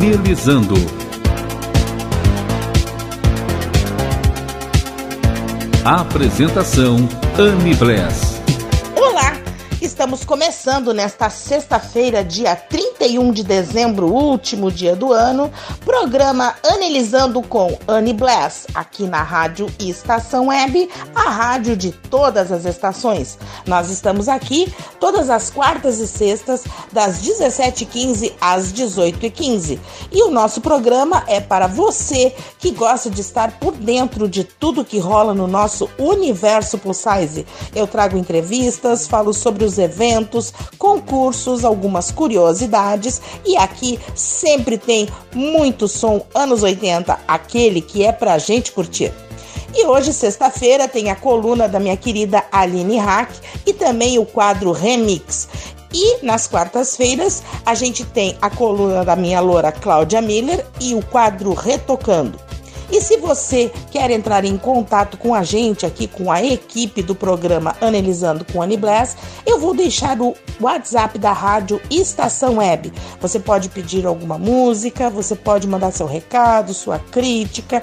Anelizando. 0.00 0.76
Apresentação 5.84 7.06
Anne 7.38 7.74
Bless. 7.74 8.40
Estamos 9.82 10.24
começando 10.24 10.94
nesta 10.94 11.28
sexta-feira, 11.28 12.24
dia 12.24 12.56
31 13.00 13.32
de 13.32 13.42
dezembro, 13.42 14.12
último 14.12 14.70
dia 14.70 14.94
do 14.94 15.10
ano, 15.10 15.50
programa 15.86 16.54
Analisando 16.62 17.40
com 17.40 17.78
Anne 17.88 18.12
Bless, 18.12 18.66
aqui 18.74 19.04
na 19.04 19.22
Rádio 19.22 19.68
Estação 19.78 20.48
Web, 20.48 20.90
a 21.14 21.30
rádio 21.30 21.74
de 21.76 21.92
todas 21.92 22.52
as 22.52 22.66
estações. 22.66 23.38
Nós 23.66 23.88
estamos 23.88 24.28
aqui 24.28 24.70
todas 24.98 25.30
as 25.30 25.48
quartas 25.48 25.98
e 25.98 26.06
sextas, 26.06 26.64
das 26.92 27.22
17h15 27.22 28.34
às 28.38 28.70
18h15. 28.70 29.78
E 30.12 30.22
o 30.22 30.30
nosso 30.30 30.60
programa 30.60 31.24
é 31.26 31.40
para 31.40 31.66
você 31.66 32.34
que 32.58 32.70
gosta 32.70 33.08
de 33.08 33.22
estar 33.22 33.58
por 33.58 33.72
dentro 33.72 34.28
de 34.28 34.44
tudo 34.44 34.84
que 34.84 34.98
rola 34.98 35.32
no 35.32 35.46
nosso 35.46 35.88
universo 35.98 36.76
plus 36.76 36.98
size. 36.98 37.46
Eu 37.74 37.86
trago 37.86 38.18
entrevistas, 38.18 39.06
falo 39.06 39.32
sobre 39.32 39.64
os 39.64 39.78
eventos 39.78 40.00
eventos, 40.00 40.52
concursos, 40.78 41.64
algumas 41.64 42.10
curiosidades 42.10 42.89
e 43.44 43.56
aqui 43.56 43.98
sempre 44.14 44.78
tem 44.78 45.08
muito 45.34 45.86
som 45.88 46.24
anos 46.34 46.62
80, 46.62 47.18
aquele 47.26 47.80
que 47.80 48.04
é 48.04 48.12
pra 48.12 48.38
gente 48.38 48.72
curtir. 48.72 49.12
E 49.74 49.86
hoje, 49.86 50.12
sexta-feira, 50.12 50.88
tem 50.88 51.10
a 51.10 51.16
coluna 51.16 51.68
da 51.68 51.78
minha 51.78 51.96
querida 51.96 52.44
Aline 52.50 52.98
Hack 52.98 53.30
e 53.64 53.72
também 53.72 54.18
o 54.18 54.26
quadro 54.26 54.72
Remix. 54.72 55.48
E 55.92 56.24
nas 56.24 56.46
quartas-feiras 56.46 57.42
a 57.64 57.74
gente 57.74 58.04
tem 58.04 58.36
a 58.40 58.48
coluna 58.48 59.04
da 59.04 59.16
minha 59.16 59.40
loura 59.40 59.72
Cláudia 59.72 60.20
Miller 60.20 60.64
e 60.80 60.94
o 60.94 61.04
quadro 61.04 61.52
Retocando. 61.52 62.49
E 62.92 63.00
se 63.00 63.16
você 63.18 63.70
quer 63.90 64.10
entrar 64.10 64.44
em 64.44 64.56
contato 64.56 65.16
com 65.16 65.34
a 65.34 65.44
gente 65.44 65.86
aqui, 65.86 66.08
com 66.08 66.30
a 66.30 66.42
equipe 66.42 67.02
do 67.02 67.14
programa 67.14 67.76
Analisando 67.80 68.44
com 68.44 68.60
Annie 68.60 68.76
Bless, 68.76 69.16
eu 69.46 69.58
vou 69.60 69.74
deixar 69.74 70.20
o 70.20 70.34
WhatsApp 70.60 71.18
da 71.18 71.32
rádio 71.32 71.80
Estação 71.88 72.56
Web. 72.56 72.92
Você 73.20 73.38
pode 73.38 73.68
pedir 73.68 74.06
alguma 74.06 74.36
música, 74.36 75.08
você 75.08 75.36
pode 75.36 75.68
mandar 75.68 75.92
seu 75.92 76.06
recado, 76.06 76.74
sua 76.74 76.98
crítica, 76.98 77.80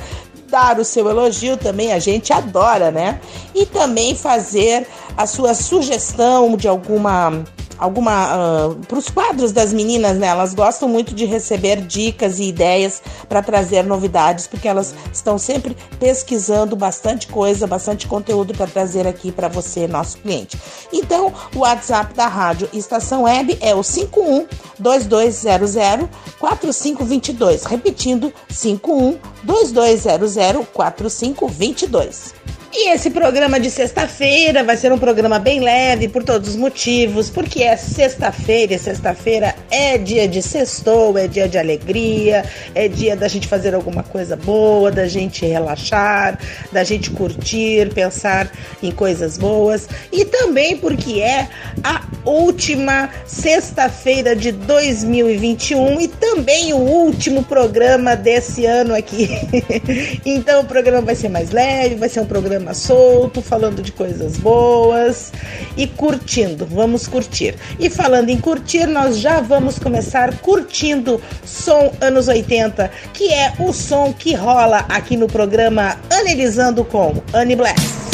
dar 0.50 0.80
o 0.80 0.86
seu 0.86 1.10
elogio 1.10 1.58
também, 1.58 1.94
a 1.94 2.00
gente 2.00 2.34
adora, 2.34 2.92
né? 2.92 3.20
E 3.54 3.66
também 3.66 4.16
fazer 4.16 4.88
a 5.16 5.26
sua 5.26 5.54
sugestão 5.54 6.56
de 6.58 6.68
alguma 6.68 7.44
alguma 7.78 8.11
uh, 8.11 8.72
ah, 8.72 8.75
para 8.88 8.97
os 8.97 9.09
quadros 9.09 9.52
das 9.52 9.72
meninas, 9.72 10.17
né? 10.17 10.28
Elas 10.28 10.53
gostam 10.53 10.88
muito 10.89 11.14
de 11.14 11.25
receber 11.25 11.81
dicas 11.81 12.39
e 12.39 12.44
ideias 12.44 13.02
para 13.28 13.42
trazer 13.42 13.83
novidades, 13.83 14.47
porque 14.47 14.67
elas 14.67 14.94
estão 15.14 15.38
sempre 15.38 15.75
pesquisando 16.00 16.75
bastante 16.75 17.28
coisa, 17.28 17.67
bastante 17.67 18.08
conteúdo 18.08 18.54
para 18.54 18.67
trazer 18.67 19.08
aqui 19.08 19.32
para 19.32 19.48
você, 19.48 19.87
nosso 19.87 20.17
cliente. 20.17 20.58
Então, 20.92 21.33
o 21.55 21.60
WhatsApp 21.60 22.14
da 22.14 22.27
Rádio 22.27 22.70
Estação 22.73 23.23
Web 23.23 23.58
é 23.61 23.76
o 23.76 23.83
51 23.83 24.48
2200 24.80 25.76
4522, 26.39 27.64
repetindo 27.64 28.33
51 28.49 29.17
2200 29.43 30.36
4522. 30.73 32.48
E 32.73 32.89
esse 32.89 33.10
programa 33.10 33.60
de 33.60 33.71
sexta-feira 33.71 34.64
vai 34.64 34.77
ser 34.77 34.92
um 34.92 34.99
programa 34.99 35.39
bem 35.39 35.61
leve 35.61 36.10
por 36.10 36.23
todos 36.23 36.49
os 36.49 36.55
motivos, 36.55 37.30
porque 37.30 37.64
é 37.67 37.78
sexta-feira 37.78 38.73
e 38.73 38.80
sexta-feira 38.80 39.55
é 39.70 39.98
dia 39.98 40.28
de 40.28 40.42
sextou, 40.42 41.17
é 41.17 41.28
dia 41.28 41.48
de 41.48 41.58
alegria, 41.58 42.44
é 42.73 42.88
dia 42.88 43.16
da 43.16 43.28
gente 43.28 43.48
fazer 43.48 43.76
alguma 43.76 44.04
coisa 44.04 44.36
boa, 44.36 44.92
da 44.92 45.08
gente 45.08 45.45
relaxar, 45.45 46.39
da 46.72 46.83
gente 46.83 47.11
curtir, 47.11 47.94
pensar 47.94 48.52
em 48.82 48.92
coisas 48.92 49.38
boas 49.38 49.88
e 50.11 50.26
também 50.26 50.78
porque 50.78 51.22
é 51.22 51.48
a 51.83 52.04
última 52.26 53.10
sexta-feira 53.26 54.36
de 54.36 54.52
2021 54.52 56.02
e 56.02 56.08
também 56.08 56.73
o 56.73 56.78
último 56.78 57.44
programa 57.44 58.16
desse 58.16 58.66
ano 58.66 58.95
aqui. 58.95 59.30
então 60.26 60.61
o 60.61 60.66
programa 60.66 61.02
vai 61.02 61.16
ser 61.16 61.30
mais 61.30 61.52
leve, 61.52 61.95
vai 61.95 62.10
ser 62.10 62.22
um 62.22 62.26
programa 62.26 62.48
programa 62.48 62.73
solto, 62.73 63.42
falando 63.42 63.82
de 63.82 63.92
coisas 63.92 64.38
boas 64.38 65.34
e 65.76 65.86
curtindo. 65.86 66.66
Vamos 66.66 67.08
curtir. 67.08 67.55
E 67.80 67.90
falando 67.90 68.30
em 68.30 68.38
curtir, 68.38 68.86
nós 68.86 69.20
já 69.20 69.42
vamos 69.42 69.78
começar 69.80 70.36
curtindo 70.38 71.22
som 71.45 71.92
anos 72.02 72.28
80, 72.28 72.90
que 73.14 73.34
é 73.34 73.54
o 73.60 73.73
som 73.73 74.14
que 74.14 74.34
rola 74.34 74.86
aqui 74.90 75.18
no 75.18 75.28
programa 75.28 75.98
Analisando 76.12 76.84
com 76.84 77.22
Annie 77.34 77.56
Bless. 77.56 78.07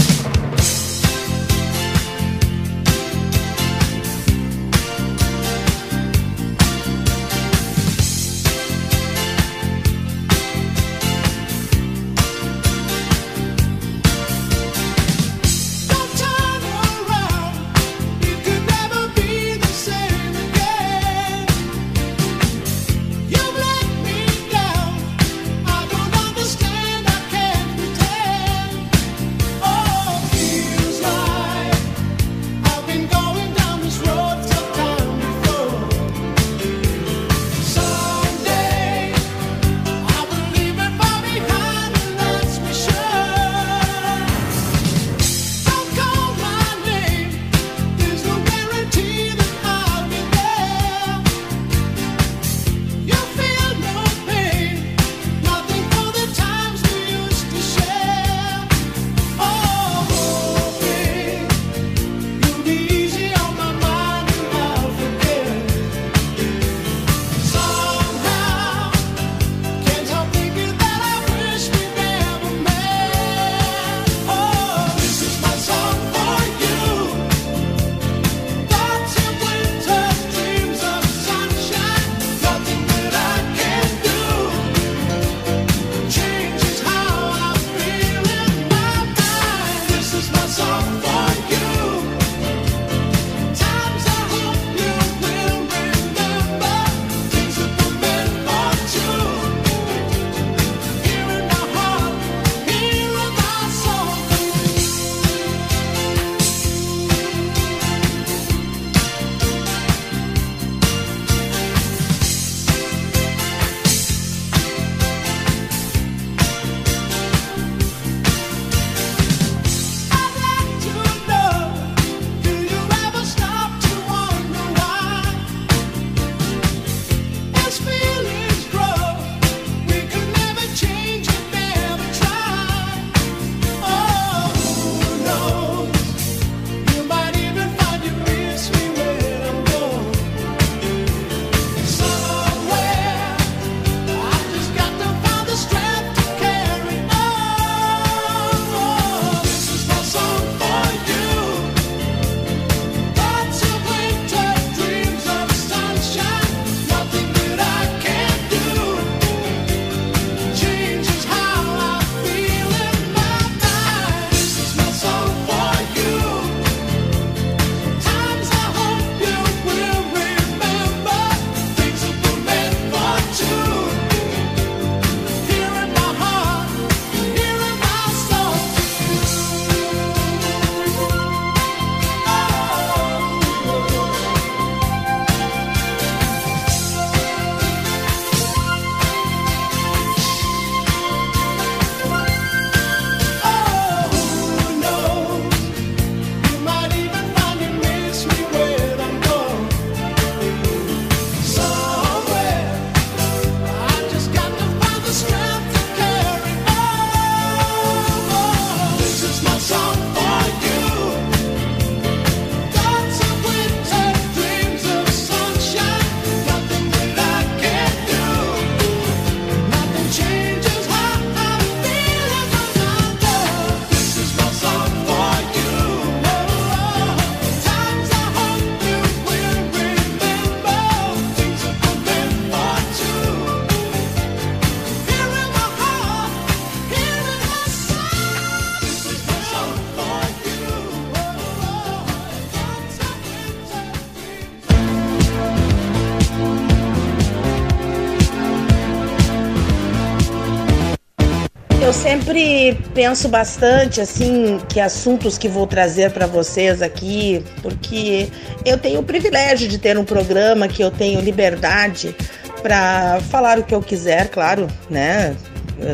Sempre 252.24 252.78
penso 252.96 253.28
bastante 253.28 254.00
assim 254.00 254.58
que 254.70 254.80
assuntos 254.80 255.38
que 255.38 255.50
vou 255.50 255.68
trazer 255.68 256.10
para 256.12 256.26
vocês 256.26 256.82
aqui, 256.82 257.44
porque 257.62 258.30
eu 258.66 258.78
tenho 258.78 259.02
o 259.02 259.04
privilégio 259.04 259.68
de 259.68 259.78
ter 259.78 259.98
um 259.98 260.06
programa 260.06 260.70
que 260.70 260.82
eu 260.82 260.90
tenho 260.90 261.20
liberdade 261.20 262.16
para 262.62 263.20
falar 263.30 263.60
o 263.60 263.64
que 263.64 263.76
eu 263.76 263.82
quiser, 263.82 264.30
claro, 264.30 264.68
né? 264.90 265.36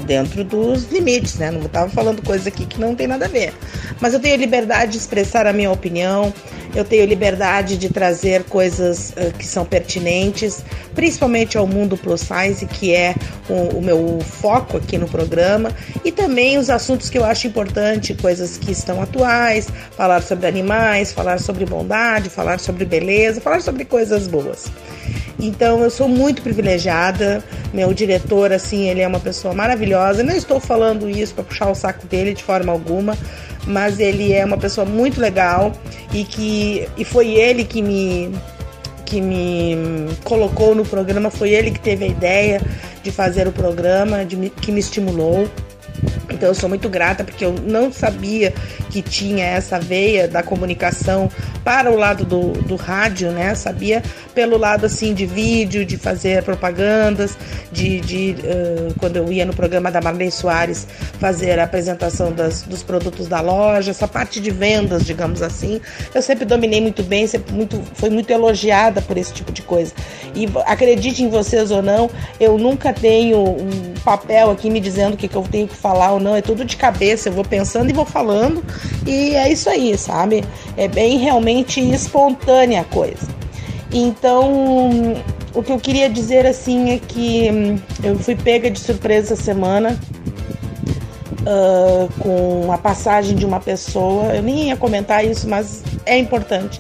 Dentro 0.06 0.44
dos 0.44 0.92
limites, 0.92 1.36
né? 1.36 1.50
Não 1.52 1.62
estava 1.62 1.90
falando 1.90 2.22
coisa 2.22 2.50
aqui 2.50 2.66
que 2.66 2.80
não 2.80 2.94
tem 2.94 3.08
nada 3.08 3.26
a 3.26 3.30
ver. 3.30 3.54
Mas 4.00 4.14
eu 4.14 4.20
tenho 4.20 4.36
liberdade 4.36 4.92
de 4.92 4.98
expressar 4.98 5.48
a 5.48 5.54
minha 5.54 5.72
opinião, 5.72 6.34
eu 6.76 6.86
tenho 6.86 7.06
liberdade 7.06 7.78
de 7.78 7.90
trazer 7.90 8.44
coisas 8.44 9.12
uh, 9.12 9.34
que 9.38 9.46
são 9.46 9.66
pertinentes, 9.66 10.64
principalmente 10.94 11.58
ao 11.58 11.66
mundo 11.66 11.98
plus 11.98 12.22
size, 12.22 12.66
que 12.66 12.94
é 12.94 13.16
o, 13.50 13.78
o, 13.78 13.82
meu 13.82 14.20
foco 14.20 14.78
aqui 14.78 14.98
no 14.98 15.08
programa, 15.08 15.72
e 16.06 16.12
também 16.12 16.58
os 16.58 16.70
assuntos 16.70 17.10
que 17.10 17.18
eu 17.18 17.26
acho 17.26 17.48
importante, 17.48 18.14
coisas 18.14 18.58
que 18.58 18.72
estão 18.72 19.02
atuais, 19.02 19.68
falar 19.96 20.22
sobre 20.22 20.48
animais, 20.48 21.12
falar 21.12 21.40
sobre 21.40 21.66
bondade, 21.66 22.30
falar 22.30 22.60
sobre 22.60 22.86
beleza, 22.86 23.42
falar 23.42 23.62
sobre 23.62 23.84
coisas 23.86 24.28
boas. 24.28 24.70
Então 25.40 25.82
eu 25.82 25.90
sou 25.90 26.08
muito 26.08 26.42
privilegiada. 26.42 27.44
Meu 27.74 27.94
diretor, 27.94 28.52
assim, 28.52 28.90
ele 28.90 29.02
é 29.02 29.08
uma 29.08 29.20
pessoa 29.20 29.54
maravilhosa. 29.54 29.69
Não 30.24 30.36
estou 30.36 30.60
falando 30.60 31.10
isso 31.10 31.34
para 31.34 31.44
puxar 31.44 31.70
o 31.70 31.76
saco 31.76 32.06
dele 32.08 32.34
de 32.34 32.44
forma 32.44 32.72
alguma, 32.72 33.18
mas 33.66 34.00
ele 34.00 34.34
é 34.34 34.44
uma 34.44 34.58
pessoa 34.58 34.86
muito 34.86 35.20
legal 35.20 35.74
e 36.14 36.24
que 36.24 36.88
e 36.98 37.06
foi 37.06 37.28
ele 37.30 37.64
que 37.64 37.82
me 37.82 38.32
que 39.06 39.20
me 39.20 39.76
colocou 40.24 40.76
no 40.76 40.86
programa, 40.86 41.32
foi 41.32 41.50
ele 41.50 41.72
que 41.72 41.80
teve 41.80 42.06
a 42.06 42.08
ideia 42.08 42.62
de 43.02 43.12
fazer 43.12 43.48
o 43.48 43.52
programa, 43.52 44.24
de, 44.24 44.52
que 44.52 44.72
me 44.72 44.80
estimulou. 44.80 45.50
Então 46.32 46.50
eu 46.50 46.56
sou 46.56 46.70
muito 46.70 46.88
grata 46.88 47.24
porque 47.24 47.44
eu 47.44 47.54
não 47.54 47.92
sabia 47.92 48.54
que 48.90 49.02
tinha 49.02 49.44
essa 49.44 49.80
veia 49.80 50.28
da 50.28 50.44
comunicação 50.44 51.30
para 51.70 51.92
o 51.92 51.96
lado 51.96 52.26
do, 52.26 52.54
do 52.64 52.76
rádio, 52.76 53.30
né? 53.30 53.54
Sabia 53.54 54.02
pelo 54.34 54.58
lado 54.58 54.88
assim 54.88 55.14
de 55.14 55.28
vídeo, 55.28 55.86
de 55.86 55.98
fazer 55.98 56.42
propagandas, 56.42 57.38
de, 57.72 58.00
de 58.00 58.36
uh, 58.40 58.96
quando 59.00 59.18
eu 59.18 59.32
ia 59.32 59.46
no 59.46 59.54
programa 59.54 59.92
da 59.92 60.02
Marlene 60.02 60.32
Soares 60.32 60.88
fazer 61.20 61.60
a 61.60 61.66
apresentação 61.66 62.32
das, 62.32 62.64
dos 62.64 62.82
produtos 62.82 63.28
da 63.28 63.40
loja, 63.40 63.92
essa 63.92 64.08
parte 64.08 64.40
de 64.40 64.50
vendas, 64.50 65.06
digamos 65.06 65.44
assim, 65.44 65.80
eu 66.12 66.24
sempre 66.24 66.44
dominei 66.44 66.82
muito 66.82 67.04
bem, 67.04 67.28
sempre 67.28 67.54
muito, 67.54 67.80
foi 67.94 68.10
muito 68.10 68.32
elogiada 68.32 69.00
por 69.00 69.16
esse 69.16 69.32
tipo 69.32 69.52
de 69.52 69.62
coisa. 69.62 69.94
E 70.34 70.50
acredite 70.66 71.24
em 71.24 71.30
vocês 71.30 71.70
ou 71.70 71.84
não, 71.84 72.10
eu 72.40 72.58
nunca 72.58 72.92
tenho 72.92 73.38
um 73.38 73.94
papel 74.04 74.50
aqui 74.50 74.72
me 74.72 74.80
dizendo 74.80 75.14
o 75.14 75.18
que, 75.18 75.28
que 75.28 75.36
eu 75.36 75.44
tenho 75.44 75.68
que 75.68 75.76
falar 75.76 76.14
ou 76.14 76.20
não, 76.20 76.36
é 76.36 76.42
tudo 76.42 76.66
de 76.66 76.76
cabeça, 76.76 77.30
eu 77.30 77.34
vou 77.34 77.46
pensando 77.46 77.92
e 77.92 77.94
vou 77.94 78.06
falando, 78.06 78.64
e 79.06 79.36
é 79.36 79.52
isso 79.52 79.70
aí, 79.70 79.96
sabe? 79.96 80.44
É 80.76 80.88
bem 80.88 81.20
realmente 81.20 81.59
espontânea 81.94 82.82
a 82.82 82.84
coisa. 82.84 83.28
Então, 83.92 85.16
o 85.54 85.64
que 85.64 85.72
eu 85.72 85.80
queria 85.80 86.10
dizer 86.10 86.46
assim 86.46 86.92
é 86.92 87.00
que 87.00 87.50
hum, 87.52 87.80
eu 88.04 88.18
fui 88.20 88.36
pega 88.36 88.70
de 88.70 88.80
surpresa 88.80 89.34
essa 89.34 89.44
semana 89.44 90.00
uh, 91.42 92.10
com 92.20 92.72
a 92.72 92.78
passagem 92.78 93.36
de 93.36 93.46
uma 93.46 93.60
pessoa. 93.60 94.36
Eu 94.36 94.44
nem 94.44 94.68
ia 94.68 94.78
comentar 94.78 95.26
isso, 95.26 95.48
mas 95.48 95.84
é 96.06 96.18
importante. 96.18 96.80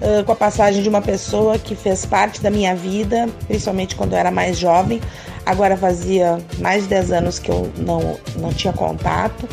Uh, 0.00 0.22
com 0.24 0.32
a 0.32 0.36
passagem 0.36 0.82
de 0.82 0.88
uma 0.88 1.02
pessoa 1.02 1.58
que 1.58 1.74
fez 1.74 2.06
parte 2.06 2.40
da 2.40 2.50
minha 2.50 2.74
vida, 2.74 3.28
principalmente 3.46 3.96
quando 3.96 4.12
eu 4.12 4.18
era 4.18 4.30
mais 4.30 4.58
jovem. 4.58 5.00
Agora 5.44 5.76
fazia 5.76 6.38
mais 6.58 6.82
de 6.82 6.88
10 6.90 7.12
anos 7.12 7.38
que 7.38 7.50
eu 7.50 7.70
não, 7.78 8.18
não 8.36 8.52
tinha 8.52 8.72
contato. 8.72 9.48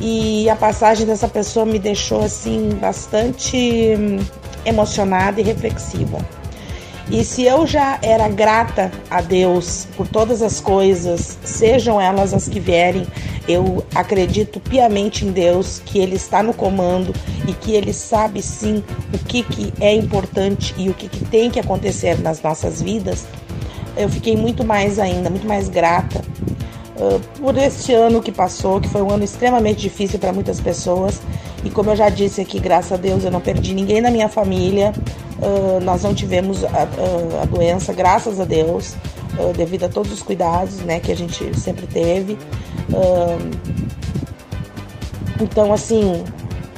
E 0.00 0.48
a 0.48 0.56
passagem 0.56 1.06
dessa 1.06 1.28
pessoa 1.28 1.66
me 1.66 1.78
deixou 1.78 2.22
assim 2.22 2.70
bastante 2.80 3.56
hum, 3.98 4.18
emocionada 4.64 5.40
e 5.40 5.44
reflexiva. 5.44 6.18
E 7.10 7.24
se 7.24 7.42
eu 7.42 7.66
já 7.66 7.98
era 8.00 8.28
grata 8.28 8.90
a 9.10 9.20
Deus 9.20 9.86
por 9.96 10.06
todas 10.06 10.42
as 10.42 10.60
coisas, 10.60 11.36
sejam 11.44 12.00
elas 12.00 12.32
as 12.32 12.48
que 12.48 12.60
vierem, 12.60 13.04
eu 13.48 13.84
acredito 13.94 14.60
piamente 14.60 15.26
em 15.26 15.32
Deus, 15.32 15.82
que 15.84 15.98
Ele 15.98 16.14
está 16.14 16.40
no 16.40 16.54
comando 16.54 17.12
e 17.48 17.52
que 17.52 17.72
Ele 17.72 17.92
sabe 17.92 18.40
sim 18.40 18.82
o 19.12 19.18
que, 19.18 19.42
que 19.42 19.72
é 19.80 19.92
importante 19.92 20.72
e 20.78 20.88
o 20.88 20.94
que, 20.94 21.08
que 21.08 21.24
tem 21.24 21.50
que 21.50 21.58
acontecer 21.58 22.20
nas 22.20 22.40
nossas 22.40 22.80
vidas. 22.80 23.26
Eu 23.96 24.08
fiquei 24.08 24.36
muito 24.36 24.64
mais 24.64 25.00
ainda, 25.00 25.28
muito 25.28 25.48
mais 25.48 25.68
grata 25.68 26.22
uh, 27.00 27.20
por 27.40 27.56
este 27.56 27.92
ano 27.92 28.22
que 28.22 28.30
passou, 28.30 28.80
que 28.80 28.88
foi 28.88 29.02
um 29.02 29.10
ano 29.10 29.24
extremamente 29.24 29.80
difícil 29.80 30.18
para 30.18 30.32
muitas 30.32 30.60
pessoas 30.60 31.20
e 31.64 31.70
como 31.70 31.90
eu 31.90 31.96
já 31.96 32.08
disse 32.08 32.40
aqui, 32.40 32.58
graças 32.58 32.92
a 32.92 32.96
Deus 32.96 33.24
eu 33.24 33.30
não 33.30 33.40
perdi 33.40 33.74
ninguém 33.74 34.00
na 34.00 34.10
minha 34.10 34.28
família. 34.28 34.92
Uh, 35.38 35.80
nós 35.82 36.02
não 36.02 36.14
tivemos 36.14 36.64
a, 36.64 36.68
a, 36.68 37.42
a, 37.42 37.44
doença, 37.46 37.92
graças 37.92 38.38
a 38.38 38.44
Deus, 38.44 38.94
uh, 39.38 39.52
devido 39.56 39.84
a 39.84 39.88
todos 39.88 40.12
os 40.12 40.22
cuidados 40.22 40.76
né, 40.80 41.00
que 41.00 41.10
a 41.10 41.16
gente 41.16 41.58
sempre 41.58 41.86
teve. 41.86 42.38
Então, 45.40 45.72
assim, 45.72 46.22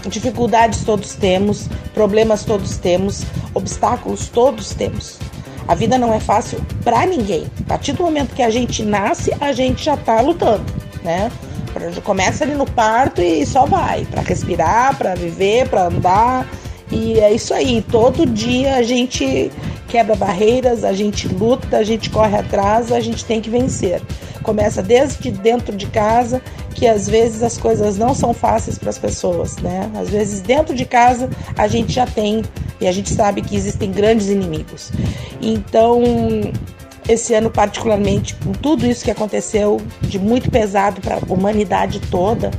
dificuldades 0.09 0.85
todos 0.85 1.15
temos, 1.15 1.69
problemas 1.95 2.45
todos 2.45 2.77
temos, 2.77 3.25
obstáculos 3.55 4.29
todos 4.29 4.73
temos. 4.75 5.19
A 5.67 5.75
vida 5.75 5.97
não 5.97 6.13
é 6.13 6.21
fácil 6.21 6.61
para 6.85 7.07
ninguém. 7.07 7.47
A 7.61 7.69
partir 7.69 7.93
do 7.93 8.03
momento 8.03 8.35
que 8.35 8.43
a 8.43 8.51
gente 8.51 8.83
nasce, 8.83 9.33
a 9.41 9.53
gente 9.53 9.85
já 9.85 9.95
está 9.95 10.21
lutando, 10.21 10.65
né? 11.03 11.31
Começa 12.05 12.45
ali 12.45 12.55
no 12.55 12.67
parto 12.67 13.23
e 13.23 13.47
só 13.47 13.65
vai, 13.65 14.05
para 14.05 14.21
respirar, 14.21 14.97
para 14.97 15.15
viver, 15.15 15.69
para 15.69 15.87
andar. 15.87 16.47
E 16.91 17.19
é 17.19 17.33
isso 17.33 17.55
aí. 17.55 17.83
Todo 17.91 18.27
dia 18.27 18.77
a 18.77 18.83
gente 18.83 19.51
quebra 19.89 20.15
barreiras, 20.15 20.85
a 20.85 20.93
gente 20.93 21.29
luta, 21.29 21.79
a 21.79 21.85
gente 21.85 22.11
corre 22.11 22.37
atrás, 22.37 22.93
a 22.93 23.01
gente 23.01 23.25
tem 23.25 23.41
que 23.41 23.49
vencer. 23.49 24.03
Começa 24.43 24.83
desde 24.83 25.31
dentro 25.31 25.77
de 25.77 25.87
casa, 25.87 26.43
que 26.75 26.87
às 26.87 27.09
vezes 27.09 27.43
as 27.43 27.57
coisas 27.57 27.97
não 27.97 28.15
são 28.15 28.35
fáceis 28.35 28.79
para 28.79 28.91
as 28.91 28.99
pessoas, 28.99 29.57
né? 29.59 29.91
Às 29.95 30.11
vezes 30.11 30.41
dentro 30.41 30.75
de 30.75 30.85
casa 30.85 31.29
a 31.57 31.69
gente 31.69 31.93
já 31.93 32.07
tem 32.07 32.43
e 32.81 32.87
a 32.87 32.93
gente 32.93 33.13
sabe 33.13 33.43
que 33.43 33.55
existem 33.55 33.91
grandes 33.91 34.29
inimigos. 34.29 34.91
Então, 35.41 36.03
esse 37.09 37.35
ano 37.35 37.51
particularmente, 37.51 38.35
com 38.37 38.53
tudo 38.53 38.87
isso 38.87 39.05
que 39.05 39.11
aconteceu 39.11 39.81
de 40.03 40.19
muito 40.19 40.51
pesado 40.51 41.01
para 41.01 41.17
a 41.17 41.33
humanidade 41.33 42.01
toda, 42.11 42.51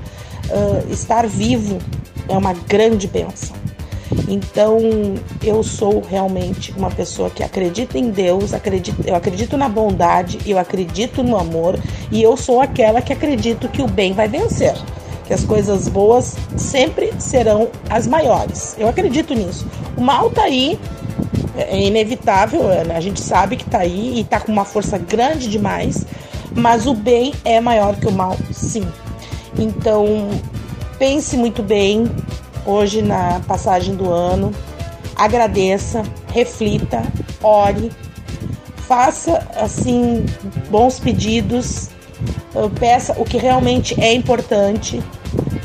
uh, 0.50 0.92
estar 0.92 1.28
vivo 1.28 1.80
é 2.28 2.38
uma 2.38 2.54
grande 2.54 3.08
benção. 3.08 3.56
Então, 4.28 4.80
eu 5.44 5.64
sou 5.64 6.02
realmente 6.02 6.74
uma 6.78 6.90
pessoa 6.90 7.30
que 7.30 7.44
acredita 7.44 7.98
em 7.98 8.10
Deus, 8.10 8.54
acredito, 8.54 9.02
eu 9.06 9.16
acredito 9.16 9.58
na 9.58 9.68
bondade, 9.68 10.40
eu 10.46 10.58
acredito 10.58 11.24
no 11.24 11.38
amor 11.38 11.80
e 12.12 12.22
eu 12.22 12.36
sou 12.38 12.62
aquela 12.62 13.02
que 13.02 13.14
acredito 13.14 13.68
que 13.68 13.82
o 13.82 13.88
bem 13.88 14.14
vai 14.14 14.28
vencer, 14.28 14.76
que 15.26 15.34
as 15.34 15.44
coisas 15.44 15.88
boas 15.88 16.36
sempre 16.58 17.14
serão 17.20 17.70
as 17.90 18.08
maiores. 18.08 18.76
Eu 18.78 18.88
acredito 18.88 19.34
nisso. 19.34 19.66
O 19.98 20.02
mal 20.02 20.30
tá 20.30 20.44
aí, 20.44 20.80
é 21.56 21.80
inevitável, 21.80 22.64
né? 22.64 22.96
a 22.96 23.02
gente 23.02 23.22
sabe 23.22 23.56
que 23.56 23.64
está 23.64 23.80
aí 23.80 24.16
e 24.16 24.22
está 24.22 24.40
com 24.40 24.52
uma 24.52 24.66
força 24.66 24.98
grande 24.98 25.48
demais, 25.48 26.06
mas 26.56 26.86
o 26.86 26.94
bem 26.94 27.34
é 27.44 27.60
maior 27.60 27.96
que 27.96 28.08
o 28.08 28.12
mal, 28.12 28.38
sim. 28.52 28.88
Então, 29.58 30.30
pense 30.98 31.38
muito 31.38 31.62
bem 31.62 32.10
hoje 32.66 33.02
na 33.02 33.42
passagem 33.48 33.96
do 33.96 34.12
ano, 34.12 34.52
agradeça, 35.16 36.04
reflita, 36.32 37.04
ore, 37.42 37.92
faça 38.88 39.48
assim 39.56 40.26
bons 40.70 41.00
pedidos, 41.00 41.90
peça 42.80 43.14
o 43.18 43.26
que 43.26 43.38
realmente 43.38 44.00
é 44.00 44.14
importante 44.14 45.02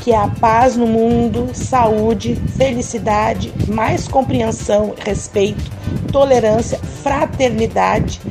que 0.01 0.11
é 0.11 0.17
a 0.17 0.27
paz 0.27 0.75
no 0.75 0.87
mundo, 0.87 1.49
saúde, 1.53 2.35
felicidade, 2.57 3.53
mais 3.67 4.07
compreensão, 4.07 4.95
respeito, 4.97 5.63
tolerância, 6.11 6.79
fraternidade 7.03 8.21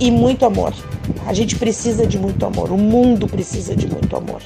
e 0.00 0.10
muito 0.10 0.44
amor. 0.44 0.74
A 1.26 1.32
gente 1.32 1.56
precisa 1.56 2.06
de 2.06 2.18
muito 2.18 2.44
amor, 2.44 2.72
o 2.72 2.78
mundo 2.78 3.26
precisa 3.26 3.76
de 3.76 3.86
muito 3.86 4.16
amor. 4.16 4.42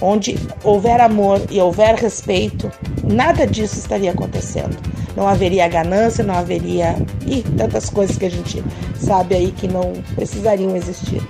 Onde 0.00 0.38
houver 0.64 1.00
amor 1.00 1.42
e 1.50 1.60
houver 1.60 1.94
respeito, 1.94 2.70
nada 3.04 3.46
disso 3.46 3.78
estaria 3.78 4.12
acontecendo. 4.12 4.76
Não 5.16 5.28
haveria 5.28 5.68
ganância, 5.68 6.24
não 6.24 6.34
haveria 6.34 6.96
e 7.26 7.42
tantas 7.42 7.90
coisas 7.90 8.16
que 8.16 8.24
a 8.24 8.30
gente 8.30 8.64
sabe 8.98 9.34
aí 9.34 9.52
que 9.52 9.68
não 9.68 9.92
precisariam 10.14 10.74
existir 10.76 11.20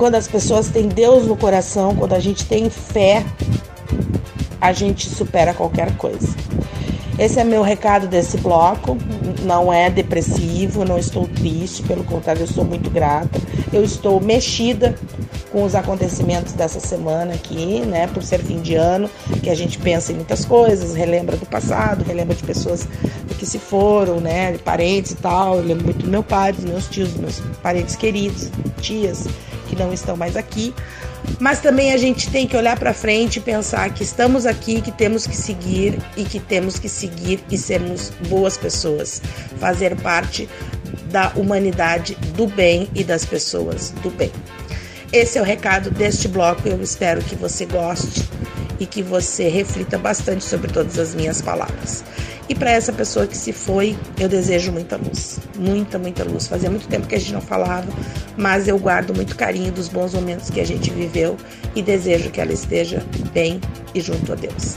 quando 0.00 0.14
as 0.14 0.26
pessoas 0.26 0.70
têm 0.70 0.88
Deus 0.88 1.26
no 1.26 1.36
coração, 1.36 1.94
quando 1.94 2.14
a 2.14 2.18
gente 2.18 2.46
tem 2.46 2.70
fé, 2.70 3.22
a 4.58 4.72
gente 4.72 5.06
supera 5.06 5.52
qualquer 5.52 5.94
coisa. 5.98 6.26
Esse 7.18 7.38
é 7.38 7.44
meu 7.44 7.60
recado 7.60 8.08
desse 8.08 8.38
bloco. 8.38 8.96
Não 9.42 9.70
é 9.70 9.90
depressivo, 9.90 10.86
não 10.86 10.98
estou 10.98 11.28
triste, 11.28 11.82
pelo 11.82 12.02
contrário, 12.02 12.40
eu 12.40 12.46
sou 12.46 12.64
muito 12.64 12.88
grata. 12.88 13.38
Eu 13.70 13.84
estou 13.84 14.18
mexida 14.22 14.96
com 15.50 15.64
os 15.64 15.74
acontecimentos 15.74 16.52
dessa 16.52 16.80
semana 16.80 17.34
aqui, 17.34 17.80
né? 17.80 18.06
Por 18.06 18.22
ser 18.22 18.40
fim 18.42 18.60
de 18.60 18.74
ano, 18.74 19.10
que 19.42 19.50
a 19.50 19.54
gente 19.54 19.78
pensa 19.78 20.12
em 20.12 20.16
muitas 20.16 20.44
coisas, 20.44 20.94
relembra 20.94 21.36
do 21.36 21.46
passado, 21.46 22.04
relembra 22.04 22.34
de 22.34 22.42
pessoas 22.42 22.86
que 23.38 23.46
se 23.46 23.58
foram, 23.58 24.20
né? 24.20 24.56
Parentes 24.58 25.12
e 25.12 25.16
tal. 25.16 25.56
Eu 25.56 25.64
lembro 25.64 25.84
muito 25.84 26.04
do 26.04 26.08
meu 26.08 26.22
pai, 26.22 26.52
dos 26.52 26.64
meus 26.64 26.86
tios, 26.88 27.10
dos 27.10 27.20
meus 27.20 27.40
parentes 27.62 27.96
queridos, 27.96 28.50
tias 28.80 29.26
que 29.68 29.76
não 29.76 29.92
estão 29.92 30.16
mais 30.16 30.36
aqui. 30.36 30.74
Mas 31.38 31.60
também 31.60 31.92
a 31.92 31.96
gente 31.96 32.30
tem 32.30 32.46
que 32.46 32.56
olhar 32.56 32.78
para 32.78 32.92
frente 32.92 33.36
e 33.36 33.40
pensar 33.40 33.92
que 33.92 34.02
estamos 34.02 34.46
aqui, 34.46 34.80
que 34.80 34.90
temos 34.90 35.26
que 35.26 35.36
seguir 35.36 35.98
e 36.16 36.24
que 36.24 36.40
temos 36.40 36.78
que 36.78 36.88
seguir 36.88 37.40
e 37.50 37.58
sermos 37.58 38.10
boas 38.28 38.56
pessoas, 38.56 39.22
fazer 39.58 39.94
parte 39.96 40.48
da 41.10 41.32
humanidade 41.36 42.14
do 42.36 42.46
bem 42.46 42.88
e 42.94 43.04
das 43.04 43.24
pessoas 43.24 43.90
do 44.02 44.10
bem. 44.10 44.32
Esse 45.12 45.38
é 45.38 45.42
o 45.42 45.44
recado 45.44 45.90
deste 45.90 46.28
bloco. 46.28 46.68
Eu 46.68 46.80
espero 46.80 47.20
que 47.22 47.34
você 47.34 47.66
goste 47.66 48.22
e 48.78 48.86
que 48.86 49.02
você 49.02 49.48
reflita 49.48 49.98
bastante 49.98 50.44
sobre 50.44 50.72
todas 50.72 50.98
as 50.98 51.14
minhas 51.14 51.42
palavras. 51.42 52.04
E 52.48 52.54
para 52.54 52.70
essa 52.70 52.92
pessoa 52.92 53.26
que 53.26 53.36
se 53.36 53.52
foi, 53.52 53.96
eu 54.18 54.28
desejo 54.28 54.72
muita 54.72 54.96
luz, 54.96 55.38
muita, 55.58 55.98
muita 55.98 56.24
luz. 56.24 56.46
Fazia 56.46 56.70
muito 56.70 56.88
tempo 56.88 57.06
que 57.06 57.14
a 57.14 57.18
gente 57.18 57.32
não 57.32 57.40
falava, 57.40 57.86
mas 58.36 58.68
eu 58.68 58.78
guardo 58.78 59.14
muito 59.14 59.36
carinho 59.36 59.72
dos 59.72 59.88
bons 59.88 60.14
momentos 60.14 60.48
que 60.48 60.60
a 60.60 60.66
gente 60.66 60.90
viveu 60.90 61.36
e 61.74 61.82
desejo 61.82 62.30
que 62.30 62.40
ela 62.40 62.52
esteja 62.52 63.04
bem 63.32 63.60
e 63.94 64.00
junto 64.00 64.32
a 64.32 64.36
Deus. 64.36 64.76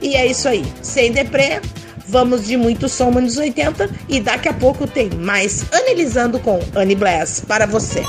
E 0.00 0.14
é 0.16 0.26
isso 0.26 0.48
aí. 0.48 0.64
Sem 0.82 1.12
deprê, 1.12 1.60
vamos 2.06 2.46
de 2.46 2.56
muito 2.56 2.88
som 2.88 3.16
anos 3.16 3.36
80 3.36 3.88
e 4.08 4.20
daqui 4.20 4.48
a 4.48 4.52
pouco 4.52 4.86
tem 4.86 5.10
mais 5.10 5.64
Analisando 5.72 6.38
com 6.40 6.60
Annie 6.74 6.96
Bless 6.96 7.44
para 7.46 7.66
você. 7.66 8.02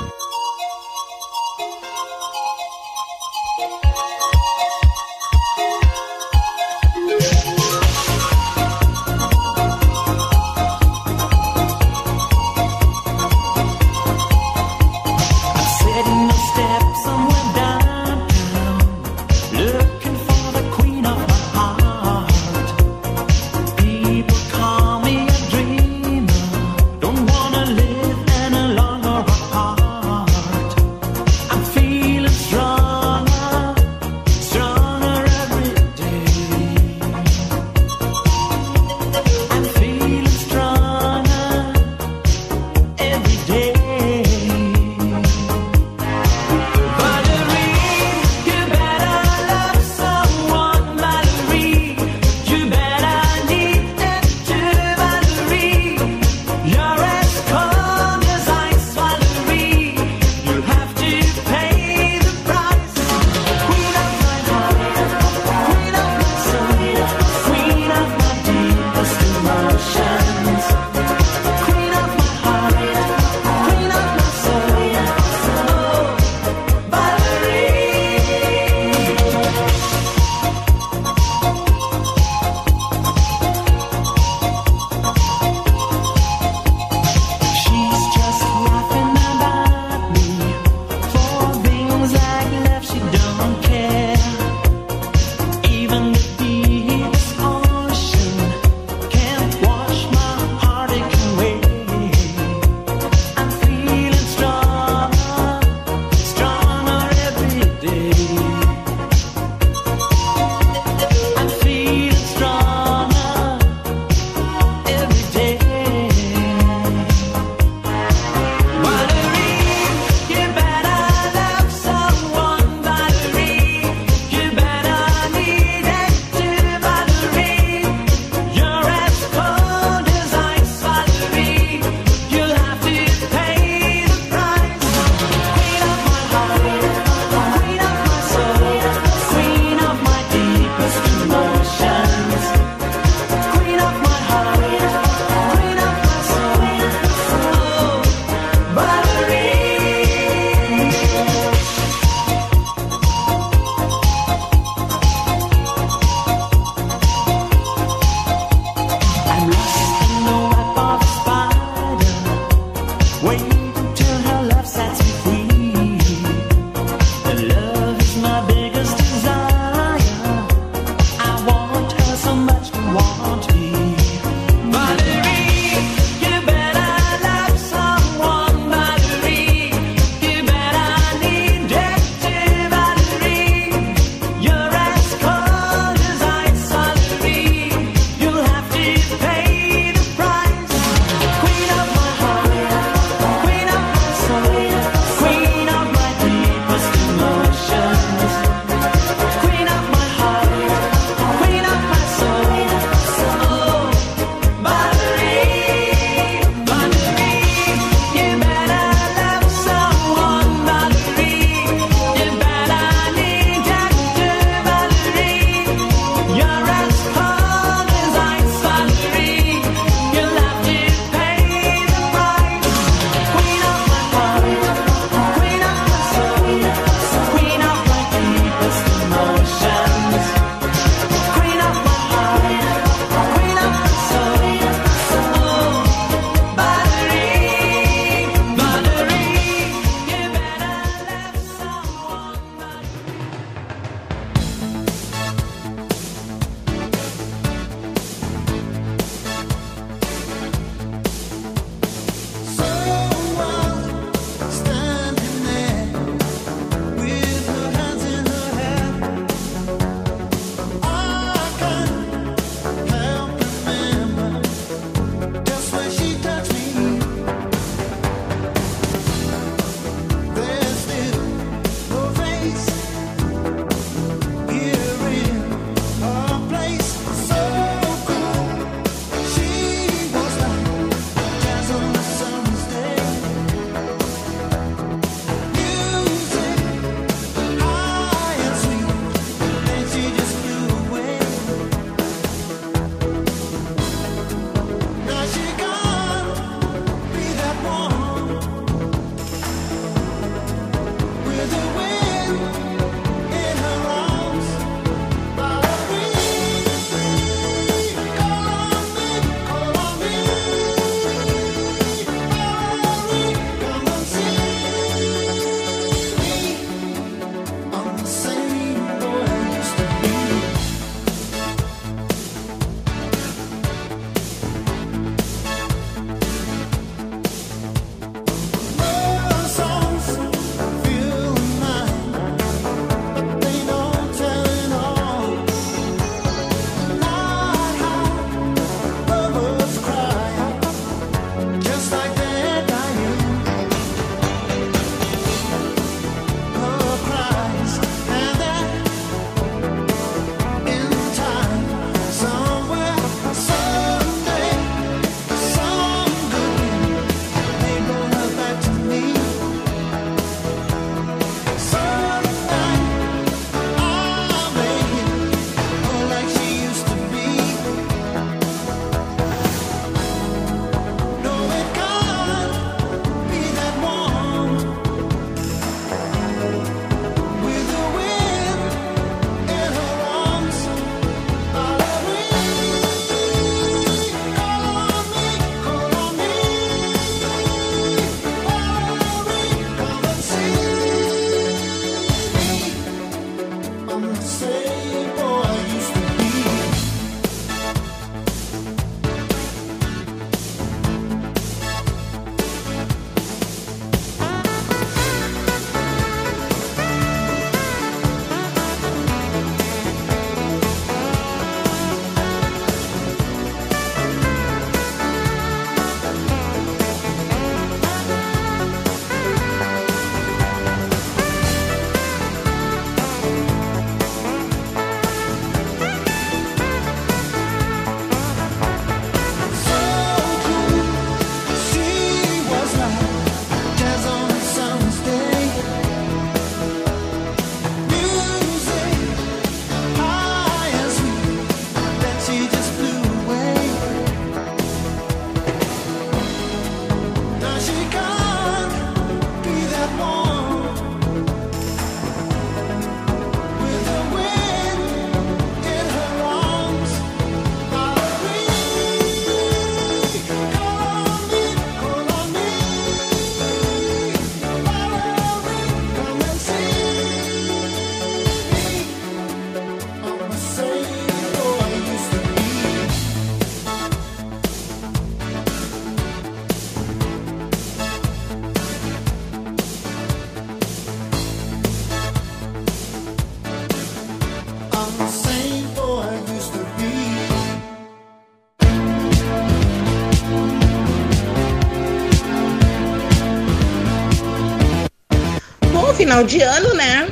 Final 496.13 496.23
de 496.26 496.41
ano, 496.43 496.76
né? 496.76 497.10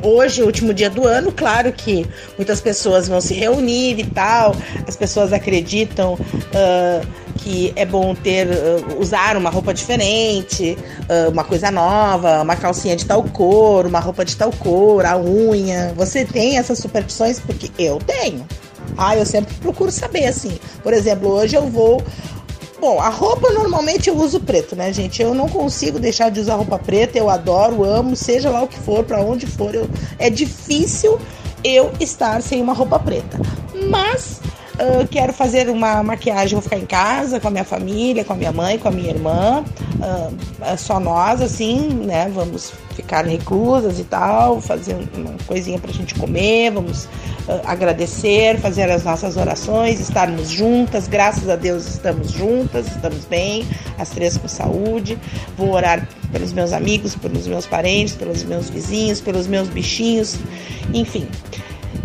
Hoje, 0.00 0.44
último 0.44 0.72
dia 0.72 0.88
do 0.88 1.08
ano, 1.08 1.32
claro 1.32 1.72
que 1.72 2.06
muitas 2.36 2.60
pessoas 2.60 3.08
vão 3.08 3.20
se 3.20 3.34
reunir 3.34 3.98
e 3.98 4.04
tal. 4.04 4.54
As 4.86 4.94
pessoas 4.94 5.32
acreditam 5.32 6.12
uh, 6.12 7.06
que 7.38 7.72
é 7.74 7.84
bom 7.84 8.14
ter 8.14 8.46
uh, 8.46 9.00
usar 9.00 9.36
uma 9.36 9.50
roupa 9.50 9.74
diferente, 9.74 10.78
uh, 11.08 11.32
uma 11.32 11.42
coisa 11.42 11.68
nova, 11.72 12.42
uma 12.42 12.54
calcinha 12.54 12.94
de 12.94 13.04
tal 13.04 13.24
cor, 13.24 13.86
uma 13.86 13.98
roupa 13.98 14.24
de 14.24 14.36
tal 14.36 14.52
cor, 14.52 15.04
a 15.04 15.18
unha. 15.18 15.92
Você 15.96 16.24
tem 16.24 16.56
essas 16.56 16.78
superstições 16.78 17.40
porque 17.40 17.68
eu 17.76 17.98
tenho. 17.98 18.46
Ah, 18.96 19.16
eu 19.16 19.26
sempre 19.26 19.52
procuro 19.54 19.90
saber 19.90 20.26
assim. 20.26 20.56
Por 20.82 20.92
exemplo, 20.92 21.28
hoje 21.28 21.56
eu 21.56 21.66
vou 21.66 22.00
Bom, 22.84 23.00
a 23.00 23.08
roupa 23.08 23.50
normalmente 23.50 24.10
eu 24.10 24.16
uso 24.18 24.38
preto, 24.40 24.76
né, 24.76 24.92
gente? 24.92 25.22
Eu 25.22 25.32
não 25.32 25.48
consigo 25.48 25.98
deixar 25.98 26.30
de 26.30 26.38
usar 26.38 26.56
roupa 26.56 26.78
preta, 26.78 27.16
eu 27.16 27.30
adoro, 27.30 27.82
amo, 27.82 28.14
seja 28.14 28.50
lá 28.50 28.62
o 28.62 28.68
que 28.68 28.78
for, 28.78 29.02
para 29.02 29.22
onde 29.22 29.46
for, 29.46 29.74
eu... 29.74 29.88
é 30.18 30.28
difícil 30.28 31.18
eu 31.64 31.90
estar 31.98 32.42
sem 32.42 32.60
uma 32.60 32.74
roupa 32.74 32.98
preta. 32.98 33.40
Mas 33.88 34.38
uh, 34.74 35.08
quero 35.10 35.32
fazer 35.32 35.70
uma 35.70 36.02
maquiagem, 36.02 36.56
vou 36.56 36.60
ficar 36.60 36.76
em 36.76 36.84
casa 36.84 37.40
com 37.40 37.48
a 37.48 37.50
minha 37.50 37.64
família, 37.64 38.22
com 38.22 38.34
a 38.34 38.36
minha 38.36 38.52
mãe, 38.52 38.78
com 38.78 38.88
a 38.88 38.90
minha 38.90 39.08
irmã, 39.08 39.64
uh, 40.04 40.78
só 40.78 41.00
nós, 41.00 41.40
assim, 41.40 41.88
né? 41.88 42.30
Vamos 42.34 42.72
ficar 42.94 43.24
reclusas 43.24 43.98
e 43.98 44.04
tal, 44.04 44.60
fazer 44.60 44.96
uma 45.16 45.34
coisinha 45.46 45.78
pra 45.78 45.92
gente 45.92 46.14
comer, 46.14 46.70
vamos 46.70 47.04
uh, 47.48 47.60
agradecer, 47.64 48.58
fazer 48.60 48.90
as 48.90 49.02
nossas 49.02 49.36
orações, 49.36 49.98
estarmos 49.98 50.48
juntas, 50.48 51.08
graças 51.08 51.48
a 51.48 51.56
Deus 51.56 51.86
estamos 51.86 52.30
juntas, 52.30 52.86
estamos 52.86 53.24
bem, 53.24 53.66
as 53.98 54.10
três 54.10 54.36
com 54.36 54.46
saúde. 54.46 55.18
Vou 55.56 55.72
orar 55.72 56.06
pelos 56.30 56.52
meus 56.52 56.72
amigos, 56.72 57.16
pelos 57.16 57.46
meus 57.46 57.66
parentes, 57.66 58.14
pelos 58.14 58.44
meus 58.44 58.70
vizinhos, 58.70 59.20
pelos 59.20 59.46
meus 59.46 59.68
bichinhos, 59.68 60.36
enfim. 60.92 61.26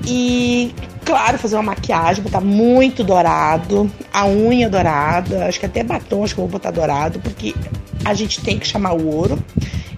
E 0.08 0.74
claro, 1.10 1.40
fazer 1.40 1.56
uma 1.56 1.64
maquiagem, 1.64 2.24
botar 2.24 2.42
muito 2.42 3.04
dourado, 3.04 3.90
a 4.14 4.28
unha 4.28 4.70
dourada, 4.70 5.46
acho 5.48 5.60
que 5.60 5.66
até 5.66 5.84
batom 5.84 6.24
acho 6.24 6.36
que 6.36 6.40
eu 6.40 6.46
vou 6.46 6.52
botar 6.52 6.70
dourado, 6.70 7.20
porque 7.20 7.56
a 8.10 8.14
gente 8.14 8.42
tem 8.42 8.58
que 8.58 8.68
chamar 8.68 8.94
o 8.94 9.08
ouro. 9.08 9.42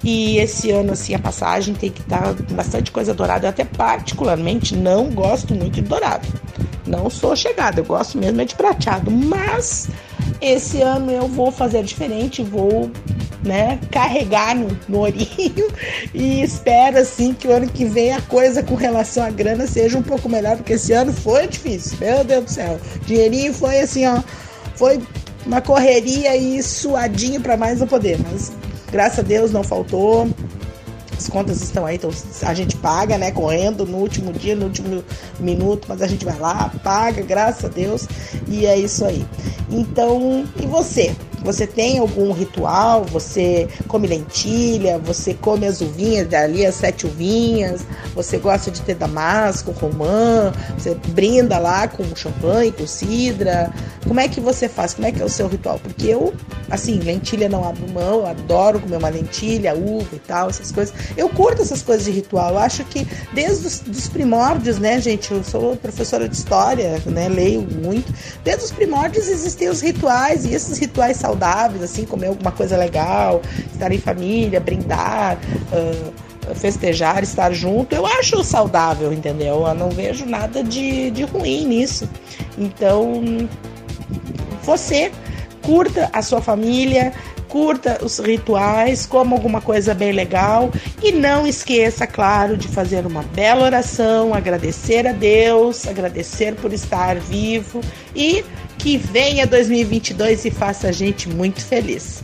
E 0.03 0.37
esse 0.37 0.71
ano, 0.71 0.93
assim, 0.93 1.13
a 1.13 1.19
passagem 1.19 1.75
tem 1.75 1.91
que 1.91 2.01
estar 2.01 2.33
bastante 2.51 2.91
coisa 2.91 3.13
dourada. 3.13 3.45
Eu 3.45 3.49
até 3.49 3.63
particularmente 3.63 4.75
não 4.75 5.09
gosto 5.11 5.53
muito 5.53 5.75
de 5.75 5.81
dourado. 5.81 6.27
Não 6.87 7.09
sou 7.09 7.35
chegada, 7.35 7.79
eu 7.79 7.85
gosto 7.85 8.17
mesmo 8.17 8.41
é 8.41 8.45
de 8.45 8.55
prateado. 8.55 9.11
Mas 9.11 9.89
esse 10.41 10.81
ano 10.81 11.11
eu 11.11 11.27
vou 11.27 11.51
fazer 11.51 11.83
diferente, 11.83 12.41
vou 12.41 12.91
né, 13.43 13.79
carregar 13.91 14.55
no, 14.55 14.77
no 14.87 14.99
orinho 14.99 15.67
e 16.13 16.41
espero 16.41 16.99
assim 16.99 17.33
que 17.33 17.47
o 17.47 17.51
ano 17.51 17.67
que 17.67 17.85
vem 17.85 18.13
a 18.13 18.21
coisa 18.21 18.61
com 18.61 18.75
relação 18.75 19.23
à 19.23 19.29
grana 19.29 19.65
seja 19.65 19.97
um 19.97 20.03
pouco 20.03 20.29
melhor, 20.29 20.57
porque 20.57 20.73
esse 20.73 20.93
ano 20.93 21.11
foi 21.11 21.47
difícil, 21.47 21.97
meu 21.99 22.23
Deus 22.23 22.45
do 22.45 22.51
céu. 22.51 22.79
Dinheirinho 23.05 23.53
foi 23.53 23.79
assim, 23.79 24.05
ó, 24.05 24.21
foi 24.75 25.01
uma 25.51 25.61
correria 25.61 26.35
e 26.35 26.63
suadinho 26.63 27.41
para 27.41 27.57
mais 27.57 27.79
não 27.79 27.87
poder, 27.87 28.19
mas 28.19 28.51
Graças 28.91 29.19
a 29.19 29.21
Deus 29.21 29.51
não 29.51 29.63
faltou. 29.63 30.27
As 31.17 31.29
contas 31.29 31.61
estão 31.61 31.85
aí, 31.85 31.95
então 31.95 32.09
a 32.41 32.53
gente 32.53 32.75
paga, 32.77 33.17
né? 33.17 33.31
Correndo 33.31 33.85
no 33.85 33.97
último 33.97 34.33
dia, 34.33 34.55
no 34.55 34.65
último 34.65 35.03
minuto, 35.39 35.85
mas 35.87 36.01
a 36.01 36.07
gente 36.07 36.25
vai 36.25 36.37
lá, 36.37 36.71
paga, 36.83 37.21
graças 37.21 37.65
a 37.65 37.67
Deus, 37.67 38.07
e 38.47 38.65
é 38.65 38.77
isso 38.77 39.05
aí. 39.05 39.23
Então, 39.69 40.43
e 40.59 40.65
você? 40.65 41.15
Você 41.43 41.65
tem 41.67 41.99
algum 41.99 42.31
ritual? 42.31 43.03
Você 43.05 43.67
come 43.87 44.07
lentilha? 44.07 44.99
Você 44.99 45.33
come 45.33 45.65
as 45.65 45.81
uvinhas 45.81 46.27
dali, 46.27 46.65
as 46.65 46.75
sete 46.75 47.05
uvinhas? 47.05 47.81
Você 48.15 48.37
gosta 48.37 48.71
de 48.71 48.81
ter 48.81 48.95
damasco, 48.95 49.71
romã? 49.71 50.51
Você 50.77 50.95
brinda 51.09 51.57
lá 51.57 51.87
com 51.87 52.03
champanhe, 52.15 52.71
com 52.71 52.87
cidra? 52.87 53.71
Como 54.07 54.19
é 54.19 54.27
que 54.27 54.39
você 54.39 54.67
faz? 54.67 54.93
Como 54.93 55.07
é 55.07 55.11
que 55.11 55.21
é 55.21 55.25
o 55.25 55.29
seu 55.29 55.47
ritual? 55.47 55.79
Porque 55.79 56.07
eu, 56.07 56.33
assim, 56.69 56.99
lentilha 56.99 57.47
não 57.47 57.67
abro 57.67 57.87
mão, 57.91 58.19
eu 58.19 58.27
adoro 58.27 58.79
comer 58.79 58.97
uma 58.97 59.09
lentilha, 59.09 59.75
uva 59.75 60.15
e 60.15 60.19
tal, 60.19 60.49
essas 60.49 60.71
coisas. 60.71 60.93
Eu 61.15 61.29
curto 61.29 61.61
essas 61.61 61.81
coisas 61.81 62.05
de 62.05 62.11
ritual. 62.11 62.51
Eu 62.51 62.59
acho 62.59 62.83
que 62.85 63.07
desde 63.33 63.67
os 63.67 63.79
dos 63.79 64.07
primórdios, 64.07 64.79
né, 64.79 64.99
gente? 64.99 65.31
Eu 65.31 65.43
sou 65.43 65.75
professora 65.75 66.27
de 66.27 66.35
história, 66.35 67.01
né? 67.05 67.29
Leio 67.29 67.61
muito. 67.61 68.13
Desde 68.43 68.65
os 68.65 68.71
primórdios 68.71 69.27
existem 69.27 69.69
os 69.69 69.81
rituais 69.81 70.45
e 70.45 70.53
esses 70.53 70.77
rituais 70.77 71.17
saudáveis, 71.17 71.30
assim, 71.83 72.05
comer 72.05 72.27
alguma 72.27 72.51
coisa 72.51 72.77
legal, 72.77 73.41
estar 73.71 73.91
em 73.91 73.97
família, 73.97 74.59
brindar, 74.59 75.37
uh, 75.71 76.55
festejar, 76.55 77.23
estar 77.23 77.53
junto, 77.53 77.93
eu 77.95 78.05
acho 78.05 78.43
saudável, 78.43 79.13
entendeu? 79.13 79.65
Eu 79.67 79.75
não 79.75 79.89
vejo 79.89 80.25
nada 80.25 80.63
de, 80.63 81.11
de 81.11 81.23
ruim 81.23 81.65
nisso. 81.65 82.09
Então, 82.57 83.21
você 84.63 85.11
curta 85.61 86.09
a 86.11 86.21
sua 86.21 86.41
família, 86.41 87.13
curta 87.51 87.99
os 88.01 88.17
rituais, 88.17 89.05
coma 89.05 89.35
alguma 89.35 89.59
coisa 89.59 89.93
bem 89.93 90.13
legal 90.13 90.71
e 91.03 91.11
não 91.11 91.45
esqueça, 91.45 92.07
claro, 92.07 92.55
de 92.55 92.69
fazer 92.69 93.05
uma 93.05 93.23
bela 93.23 93.65
oração, 93.65 94.33
agradecer 94.33 95.05
a 95.05 95.11
Deus, 95.11 95.85
agradecer 95.85 96.55
por 96.55 96.71
estar 96.71 97.17
vivo 97.17 97.81
e 98.15 98.43
que 98.81 98.97
venha 98.97 99.45
2022 99.45 100.45
e 100.45 100.51
faça 100.51 100.87
a 100.87 100.91
gente 100.91 101.29
muito 101.29 101.63
feliz. 101.63 102.23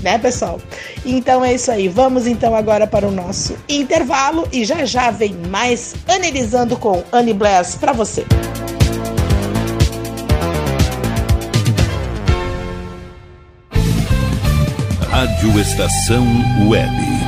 Né, 0.00 0.16
pessoal? 0.16 0.60
Então 1.04 1.44
é 1.44 1.54
isso 1.54 1.72
aí. 1.72 1.88
Vamos 1.88 2.28
então 2.28 2.54
agora 2.54 2.86
para 2.86 3.06
o 3.06 3.10
nosso 3.10 3.56
intervalo 3.68 4.46
e 4.52 4.64
já 4.64 4.84
já 4.84 5.10
vem 5.10 5.34
mais 5.50 5.96
Analisando 6.06 6.76
com 6.76 7.02
Annie 7.12 7.34
Bless 7.34 7.76
para 7.76 7.92
você. 7.92 8.24
Rádio 15.10 15.60
Estação 15.60 16.24
Web. 16.68 17.27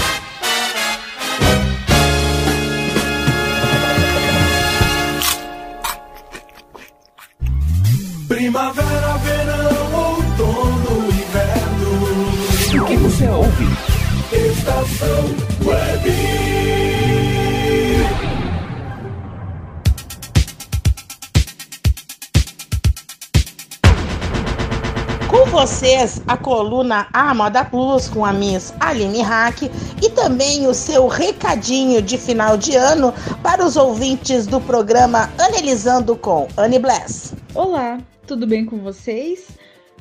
Vocês, 25.81 26.21
a 26.27 26.37
coluna 26.37 27.07
A 27.11 27.33
Moda 27.33 27.65
Plus 27.65 28.07
com 28.07 28.23
a 28.23 28.31
Miss 28.31 28.71
Aline 28.79 29.23
Hack 29.23 29.63
e 29.63 30.11
também 30.11 30.67
o 30.67 30.75
seu 30.75 31.07
recadinho 31.07 32.03
de 32.03 32.19
final 32.19 32.55
de 32.55 32.75
ano 32.75 33.11
para 33.41 33.65
os 33.65 33.75
ouvintes 33.75 34.45
do 34.45 34.61
programa 34.61 35.27
Analisando 35.39 36.15
com 36.15 36.47
Anne 36.55 36.77
Bless. 36.77 37.33
Olá, 37.55 37.99
tudo 38.27 38.45
bem 38.45 38.63
com 38.63 38.77
vocês? 38.77 39.57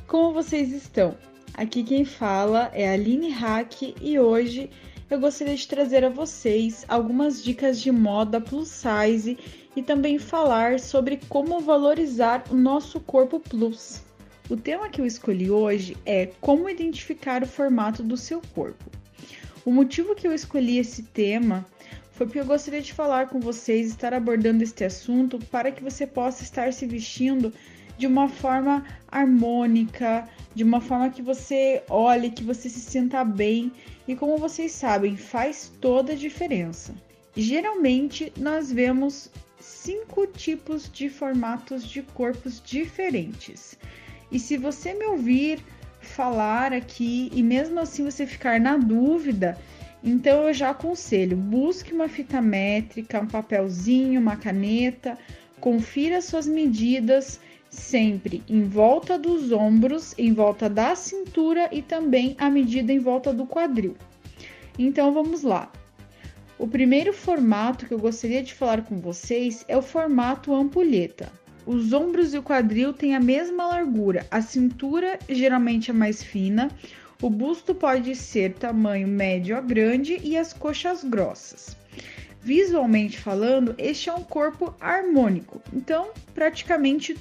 Como 0.07 0.35
vocês 0.35 0.71
estão? 0.71 1.15
Aqui 1.55 1.83
quem 1.83 2.05
fala 2.05 2.71
é 2.75 2.91
a 2.91 2.93
Aline 2.93 3.31
Hack 3.31 3.81
e 4.03 4.21
hoje 4.21 4.69
eu 5.09 5.19
gostaria 5.19 5.57
de 5.57 5.67
trazer 5.67 6.05
a 6.05 6.11
vocês 6.11 6.85
algumas 6.91 7.43
dicas 7.43 7.81
de 7.81 7.91
moda 7.91 8.39
plus 8.39 8.69
size 8.69 9.39
e 9.75 9.83
também 9.83 10.19
falar 10.19 10.79
sobre 10.79 11.19
como 11.31 11.59
valorizar 11.59 12.45
o 12.51 12.55
nosso 12.55 13.01
corpo 13.01 13.41
plus. 13.41 14.10
O 14.51 14.57
tema 14.57 14.89
que 14.89 15.01
eu 15.01 15.07
escolhi 15.07 15.49
hoje 15.49 15.97
é 16.05 16.27
como 16.41 16.69
identificar 16.69 17.45
o 17.45 17.47
formato 17.47 18.03
do 18.03 18.17
seu 18.17 18.43
corpo. 18.53 18.91
O 19.65 19.71
motivo 19.71 20.17
que 20.17 20.27
eu 20.27 20.35
escolhi 20.35 20.79
esse 20.79 21.05
tema 21.05 21.65
foi 22.11 22.27
porque 22.27 22.41
eu 22.41 22.45
gostaria 22.45 22.83
de 22.83 22.93
falar 22.93 23.29
com 23.29 23.39
vocês, 23.39 23.87
estar 23.87 24.13
abordando 24.13 24.65
este 24.65 24.83
assunto 24.83 25.39
para 25.53 25.71
que 25.71 25.85
você 25.85 26.05
possa 26.05 26.43
estar 26.43 26.73
se 26.73 26.85
vestindo 26.85 27.55
de 27.97 28.09
uma 28.09 28.29
forma 28.29 28.85
harmônica, 29.07 30.29
de 30.53 30.65
uma 30.65 30.81
forma 30.81 31.11
que 31.11 31.23
você 31.23 31.85
olhe, 31.89 32.33
que 32.33 32.43
você 32.43 32.69
se 32.69 32.81
sinta 32.81 33.23
bem 33.23 33.71
e 34.09 34.17
como 34.17 34.37
vocês 34.37 34.73
sabem, 34.73 35.17
faz 35.17 35.71
toda 35.81 36.13
a 36.13 36.17
diferença. 36.17 36.93
Geralmente 37.37 38.33
nós 38.37 38.73
vemos 38.73 39.31
cinco 39.61 40.27
tipos 40.27 40.91
de 40.93 41.09
formatos 41.09 41.89
de 41.89 42.03
corpos 42.03 42.61
diferentes. 42.65 43.79
E 44.31 44.39
se 44.39 44.57
você 44.57 44.95
me 44.95 45.07
ouvir 45.07 45.61
falar 46.01 46.73
aqui 46.73 47.31
e 47.35 47.43
mesmo 47.43 47.81
assim 47.81 48.05
você 48.05 48.27
ficar 48.27 48.61
na 48.61 48.77
dúvida, 48.77 49.59
então 50.03 50.49
eu 50.49 50.55
já 50.55 50.71
aconselho, 50.71 51.37
busque 51.37 51.93
uma 51.93 52.09
fita 52.09 52.41
métrica, 52.41 53.21
um 53.21 53.27
papelzinho, 53.27 54.21
uma 54.21 54.37
caneta, 54.37 55.19
confira 55.61 56.23
suas 56.23 56.47
medidas 56.47 57.39
sempre 57.69 58.43
em 58.49 58.65
volta 58.65 59.19
dos 59.19 59.53
ombros, 59.53 60.15
em 60.19 60.33
volta 60.33 60.69
da 60.69 60.95
cintura 60.97 61.69
e 61.71 61.83
também 61.83 62.35
a 62.39 62.51
medida 62.51 62.93
em 62.93 62.99
volta 62.99 63.33
do 63.33 63.47
quadril. 63.47 63.97
Então 64.79 65.13
vamos 65.13 65.43
lá. 65.43 65.71
O 66.59 66.67
primeiro 66.67 67.13
formato 67.13 67.87
que 67.87 67.95
eu 67.95 67.99
gostaria 67.99 68.43
de 68.43 68.55
falar 68.55 68.83
com 68.83 68.99
vocês 68.99 69.65
é 69.69 69.77
o 69.77 69.83
formato 69.83 70.55
ampulheta. 70.55 71.33
Os 71.73 71.93
ombros 71.93 72.35
e 72.35 72.39
o 72.39 72.43
quadril 72.43 72.93
têm 72.93 73.15
a 73.15 73.21
mesma 73.21 73.65
largura, 73.65 74.27
a 74.29 74.43
cintura 74.43 75.21
geralmente 75.29 75.89
é 75.89 75.95
mais 75.95 76.21
fina, 76.21 76.69
o 77.23 77.31
busto 77.31 77.73
pode 77.77 78.17
ser 78.17 78.55
tamanho 78.55 79.07
médio 79.07 79.57
a 79.57 79.61
grande 79.61 80.19
e 80.21 80.37
as 80.37 80.53
coxas 80.53 81.05
grossas. 81.05 81.77
Visualmente 82.43 83.21
falando, 83.21 83.73
este 83.79 84.11
é 84.11 84.13
um 84.13 84.25
corpo 84.25 84.75
harmônico, 84.81 85.63
então 85.73 86.11
praticamente 86.35 87.17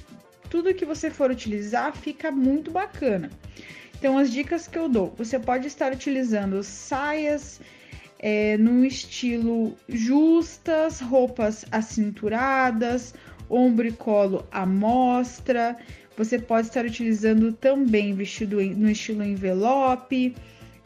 tudo 0.48 0.74
que 0.74 0.84
você 0.84 1.10
for 1.10 1.30
utilizar 1.30 1.96
fica 1.96 2.32
muito 2.32 2.72
bacana. 2.72 3.30
Então, 3.96 4.18
as 4.18 4.32
dicas 4.32 4.66
que 4.66 4.76
eu 4.80 4.88
dou: 4.88 5.14
você 5.16 5.38
pode 5.38 5.68
estar 5.68 5.92
utilizando 5.92 6.60
saias 6.64 7.60
é, 8.18 8.58
no 8.58 8.84
estilo 8.84 9.76
justas, 9.88 11.00
roupas 11.00 11.64
acinturadas, 11.70 13.14
ombro 13.50 13.86
e 13.86 13.92
colo 13.92 14.46
à 14.50 14.64
mostra. 14.64 15.76
Você 16.16 16.38
pode 16.38 16.68
estar 16.68 16.84
utilizando 16.84 17.52
também 17.52 18.14
vestido 18.14 18.56
no 18.60 18.90
estilo 18.90 19.24
envelope, 19.24 20.34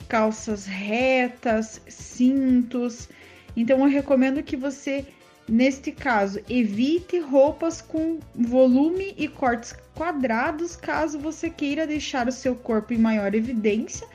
calças 0.09 0.67
retas, 0.67 1.81
cintos. 1.89 3.09
Então 3.57 3.81
eu 3.81 3.87
recomendo 3.87 4.43
que 4.43 4.57
você, 4.57 5.05
neste 5.49 5.93
caso, 5.93 6.41
evite 6.49 7.19
roupas 7.19 7.81
com 7.81 8.19
volume 8.35 9.15
e 9.17 9.29
cortes 9.29 9.75
quadrados, 9.95 10.77
caso 10.77 11.19
você 11.19 11.51
queira 11.51 11.87
deixar 11.87 12.29
o 12.29 12.33
seu 12.33 12.55
corpo 12.55 12.93
em 12.93 12.99
maior 12.99 13.35
evidência 13.35 14.07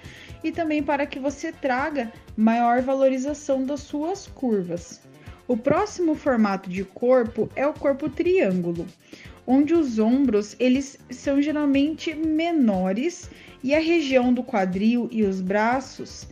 e 0.43 0.51
também 0.51 0.81
para 0.81 1.05
que 1.05 1.19
você 1.19 1.51
traga 1.51 2.11
maior 2.35 2.81
valorização 2.81 3.65
das 3.65 3.81
suas 3.81 4.27
curvas. 4.27 5.01
O 5.49 5.57
próximo 5.57 6.13
formato 6.13 6.69
de 6.69 6.83
corpo 6.83 7.49
é 7.55 7.65
o 7.65 7.73
corpo 7.73 8.07
triângulo, 8.07 8.85
onde 9.47 9.73
os 9.73 9.97
ombros 9.97 10.55
eles 10.59 10.99
são 11.09 11.41
geralmente 11.41 12.13
menores 12.13 13.31
e 13.63 13.73
a 13.73 13.79
região 13.79 14.31
do 14.31 14.43
quadril 14.43 15.09
e 15.11 15.23
os 15.23 15.41
braços, 15.41 16.27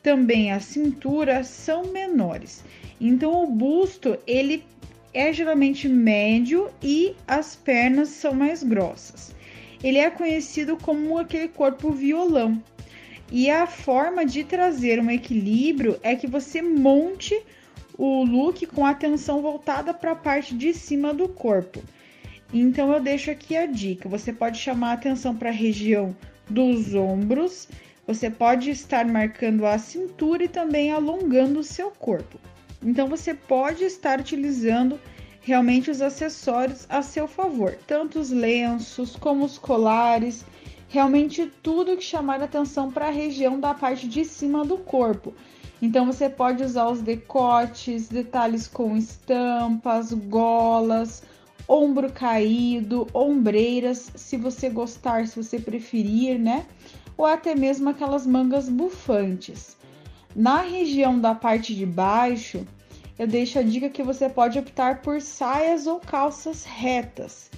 também 0.00 0.52
a 0.52 0.60
cintura, 0.60 1.42
são 1.42 1.86
menores. 1.86 2.62
Então 3.00 3.42
o 3.42 3.48
busto 3.48 4.16
ele 4.28 4.64
é 5.12 5.32
geralmente 5.32 5.88
médio 5.88 6.70
e 6.80 7.16
as 7.26 7.56
pernas 7.56 8.10
são 8.10 8.32
mais 8.32 8.62
grossas. 8.62 9.34
Ele 9.82 9.98
é 9.98 10.08
conhecido 10.08 10.76
como 10.76 11.18
aquele 11.18 11.48
corpo 11.48 11.90
violão. 11.90 12.62
E 13.28 13.50
a 13.50 13.66
forma 13.66 14.24
de 14.24 14.44
trazer 14.44 15.00
um 15.00 15.10
equilíbrio 15.10 15.98
é 16.00 16.14
que 16.14 16.28
você 16.28 16.62
monte 16.62 17.36
o 17.98 18.24
look 18.24 18.66
com 18.66 18.84
a 18.84 18.90
atenção 18.90 19.42
voltada 19.42 19.92
para 19.92 20.12
a 20.12 20.16
parte 20.16 20.54
de 20.54 20.72
cima 20.72 21.12
do 21.12 21.28
corpo. 21.28 21.82
Então 22.52 22.92
eu 22.92 23.00
deixo 23.00 23.30
aqui 23.30 23.56
a 23.56 23.66
dica: 23.66 24.08
você 24.08 24.32
pode 24.32 24.58
chamar 24.58 24.90
a 24.90 24.94
atenção 24.94 25.34
para 25.34 25.48
a 25.48 25.52
região 25.52 26.16
dos 26.48 26.94
ombros, 26.94 27.68
você 28.06 28.28
pode 28.28 28.70
estar 28.70 29.06
marcando 29.06 29.64
a 29.64 29.78
cintura 29.78 30.44
e 30.44 30.48
também 30.48 30.92
alongando 30.92 31.60
o 31.60 31.64
seu 31.64 31.90
corpo. 31.90 32.38
Então 32.82 33.08
você 33.08 33.32
pode 33.32 33.84
estar 33.84 34.20
utilizando 34.20 34.98
realmente 35.40 35.90
os 35.90 36.00
acessórios 36.00 36.86
a 36.88 37.02
seu 37.02 37.26
favor, 37.26 37.76
tanto 37.86 38.18
os 38.18 38.30
lenços 38.30 39.16
como 39.16 39.44
os 39.44 39.58
colares, 39.58 40.44
realmente 40.88 41.50
tudo 41.62 41.96
que 41.96 42.04
chamar 42.04 42.42
atenção 42.42 42.90
para 42.90 43.08
a 43.08 43.10
região 43.10 43.58
da 43.58 43.72
parte 43.72 44.06
de 44.06 44.24
cima 44.24 44.64
do 44.64 44.78
corpo. 44.78 45.34
Então 45.82 46.06
você 46.06 46.30
pode 46.30 46.62
usar 46.62 46.88
os 46.88 47.00
decotes, 47.00 48.08
detalhes 48.08 48.68
com 48.68 48.96
estampas, 48.96 50.12
golas, 50.12 51.24
ombro 51.66 52.12
caído, 52.12 53.08
ombreiras, 53.12 54.12
se 54.14 54.36
você 54.36 54.70
gostar, 54.70 55.26
se 55.26 55.42
você 55.42 55.58
preferir, 55.58 56.38
né? 56.38 56.64
Ou 57.16 57.26
até 57.26 57.56
mesmo 57.56 57.88
aquelas 57.88 58.24
mangas 58.24 58.68
bufantes. 58.68 59.76
Na 60.36 60.60
região 60.60 61.18
da 61.18 61.34
parte 61.34 61.74
de 61.74 61.84
baixo, 61.84 62.64
eu 63.18 63.26
deixo 63.26 63.58
a 63.58 63.62
dica 63.62 63.90
que 63.90 64.04
você 64.04 64.28
pode 64.28 64.60
optar 64.60 65.02
por 65.02 65.20
saias 65.20 65.88
ou 65.88 65.98
calças 65.98 66.64
retas. 66.64 67.50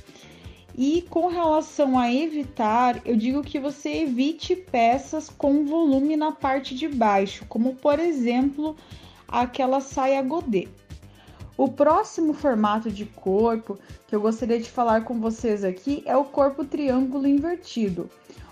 E 0.76 1.02
com 1.08 1.28
relação 1.28 1.96
a 1.96 2.12
evitar, 2.12 3.00
eu 3.06 3.16
digo 3.16 3.42
que 3.42 3.60
você 3.60 4.02
evite 4.02 4.56
peças 4.56 5.28
com 5.30 5.64
volume 5.64 6.16
na 6.16 6.32
parte 6.32 6.74
de 6.74 6.88
baixo, 6.88 7.46
como 7.48 7.76
por 7.76 8.00
exemplo 8.00 8.74
aquela 9.28 9.80
saia 9.80 10.20
godê. 10.20 10.66
O 11.56 11.68
próximo 11.68 12.34
formato 12.34 12.90
de 12.90 13.06
corpo 13.06 13.78
que 14.08 14.16
eu 14.16 14.20
gostaria 14.20 14.58
de 14.58 14.68
falar 14.68 15.04
com 15.04 15.20
vocês 15.20 15.62
aqui 15.62 16.02
é 16.04 16.16
o 16.16 16.24
corpo 16.24 16.64
triângulo 16.64 17.28
invertido, 17.28 18.10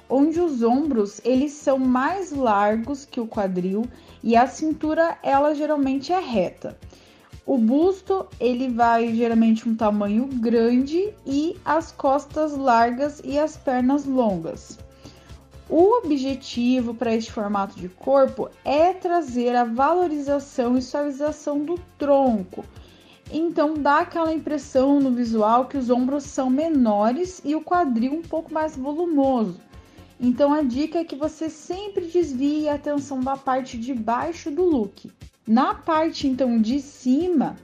onde 0.08 0.40
os 0.40 0.62
ombros 0.62 1.20
eles 1.24 1.50
são 1.50 1.76
mais 1.76 2.30
largos 2.30 3.04
que 3.04 3.20
o 3.20 3.26
quadril 3.26 3.84
e 4.22 4.36
a 4.36 4.46
cintura 4.46 5.18
ela 5.24 5.56
geralmente 5.56 6.12
é 6.12 6.20
reta. 6.20 6.78
O 7.44 7.58
busto 7.58 8.26
ele 8.38 8.68
vai 8.68 9.12
geralmente 9.14 9.68
um 9.68 9.74
tamanho 9.74 10.26
grande 10.26 11.12
e 11.26 11.56
as 11.64 11.90
costas 11.90 12.56
largas 12.56 13.20
e 13.24 13.36
as 13.36 13.56
pernas 13.56 14.04
longas. 14.04 14.78
O 15.68 15.98
objetivo 15.98 16.94
para 16.94 17.14
este 17.14 17.32
formato 17.32 17.80
de 17.80 17.88
corpo 17.88 18.48
é 18.64 18.92
trazer 18.92 19.56
a 19.56 19.64
valorização 19.64 20.78
e 20.78 20.82
suavização 20.82 21.64
do 21.64 21.80
tronco. 21.98 22.64
Então 23.32 23.74
dá 23.74 24.00
aquela 24.00 24.32
impressão 24.32 25.00
no 25.00 25.10
visual 25.10 25.64
que 25.64 25.78
os 25.78 25.90
ombros 25.90 26.24
são 26.24 26.48
menores 26.48 27.40
e 27.44 27.56
o 27.56 27.62
quadril 27.62 28.12
um 28.12 28.22
pouco 28.22 28.52
mais 28.52 28.76
volumoso. 28.76 29.58
Então 30.24 30.52
a 30.52 30.62
dica 30.62 31.00
é 31.00 31.04
que 31.04 31.16
você 31.16 31.50
sempre 31.50 32.06
desvie 32.06 32.68
a 32.68 32.74
atenção 32.74 33.18
da 33.18 33.36
parte 33.36 33.76
de 33.76 33.92
baixo 33.92 34.52
do 34.52 34.62
look. 34.62 35.10
Na 35.44 35.74
parte 35.74 36.28
então 36.28 36.62
de 36.62 36.78
cima, 36.78 37.56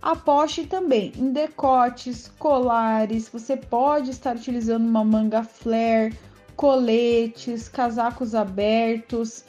aposte 0.00 0.66
também 0.66 1.12
em 1.14 1.30
decotes, 1.30 2.32
colares. 2.38 3.28
Você 3.28 3.54
pode 3.54 4.12
estar 4.12 4.34
utilizando 4.34 4.88
uma 4.88 5.04
manga 5.04 5.44
flare, 5.44 6.18
coletes, 6.56 7.68
casacos 7.68 8.34
abertos, 8.34 9.44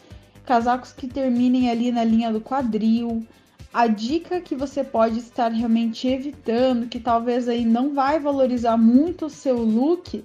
casacos 0.45 0.91
que 0.91 1.07
terminem 1.07 1.71
ali 1.71 1.89
na 1.89 2.03
linha 2.03 2.33
do 2.33 2.41
quadril. 2.41 3.25
A 3.73 3.87
dica 3.87 4.41
que 4.41 4.55
você 4.57 4.83
pode 4.83 5.19
estar 5.19 5.53
realmente 5.53 6.05
evitando, 6.05 6.87
que 6.87 6.99
talvez 6.99 7.47
aí 7.47 7.63
não 7.63 7.93
vai 7.93 8.19
valorizar 8.19 8.75
muito 8.75 9.27
o 9.27 9.29
seu 9.29 9.57
look, 9.57 10.21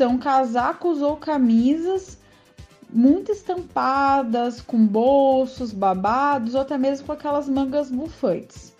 são 0.00 0.16
casacos 0.16 1.02
ou 1.02 1.14
camisas 1.14 2.16
muito 2.90 3.30
estampadas, 3.30 4.58
com 4.58 4.86
bolsos, 4.86 5.74
babados, 5.74 6.54
ou 6.54 6.62
até 6.62 6.78
mesmo 6.78 7.04
com 7.04 7.12
aquelas 7.12 7.46
mangas 7.46 7.90
bufantes. 7.90 8.74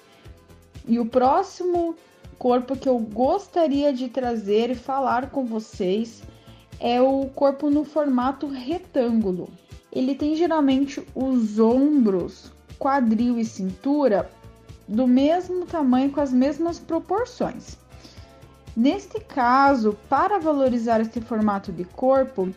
E 0.88 0.98
o 0.98 1.04
próximo 1.04 1.94
corpo 2.38 2.74
que 2.74 2.88
eu 2.88 2.98
gostaria 2.98 3.92
de 3.92 4.08
trazer 4.08 4.70
e 4.70 4.74
falar 4.74 5.28
com 5.28 5.44
vocês 5.44 6.22
é 6.80 7.02
o 7.02 7.26
corpo 7.26 7.68
no 7.68 7.84
formato 7.84 8.46
retângulo. 8.46 9.50
Ele 9.92 10.14
tem 10.14 10.34
geralmente 10.34 11.06
os 11.14 11.58
ombros, 11.58 12.50
quadril 12.78 13.38
e 13.38 13.44
cintura 13.44 14.30
do 14.88 15.06
mesmo 15.06 15.66
tamanho 15.66 16.10
com 16.10 16.22
as 16.22 16.32
mesmas 16.32 16.78
proporções. 16.78 17.76
Neste 18.80 19.20
caso, 19.20 19.94
para 20.08 20.38
valorizar 20.38 21.02
este 21.02 21.20
formato 21.20 21.70
de 21.70 21.84
corpo, 21.84 22.48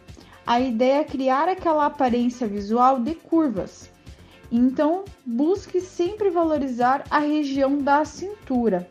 a 0.48 0.58
ideia 0.58 1.02
é 1.02 1.04
criar 1.04 1.50
aquela 1.50 1.86
aparência 1.86 2.48
visual 2.48 3.02
de 3.02 3.14
curvas. 3.14 3.90
Então, 4.50 5.04
busque 5.26 5.82
sempre 5.82 6.30
valorizar 6.30 7.04
a 7.12 7.20
região 7.20 7.78
da 7.78 8.06
cintura. 8.06 8.88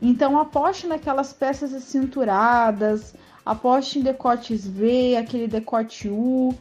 Então, 0.00 0.38
aposte 0.38 0.86
naquelas 0.86 1.30
peças 1.34 1.74
acinturadas, 1.74 3.14
aposte 3.44 3.98
em 3.98 4.02
decotes 4.02 4.66
V, 4.66 5.18
aquele 5.18 5.48
decote 5.48 6.08
U, 6.08 6.54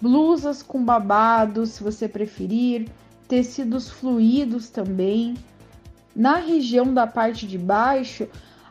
blusas 0.00 0.62
com 0.62 0.82
babado, 0.82 1.66
se 1.66 1.82
você 1.82 2.08
preferir, 2.08 2.88
tecidos 3.28 3.90
fluidos 3.90 4.70
também. 4.70 5.34
Na 6.16 6.36
região 6.36 6.94
da 6.94 7.06
parte 7.06 7.46
de 7.46 7.58
baixo, 7.58 8.26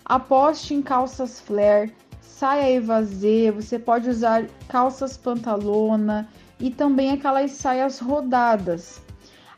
aposte 0.09 0.73
em 0.73 0.81
calças 0.81 1.39
flare, 1.39 1.95
saia 2.19 2.71
evasê, 2.71 3.51
você 3.51 3.77
pode 3.77 4.09
usar 4.09 4.47
calças 4.67 5.15
pantalona 5.15 6.27
e 6.59 6.71
também 6.71 7.11
aquelas 7.11 7.51
saias 7.51 7.99
rodadas. 7.99 9.01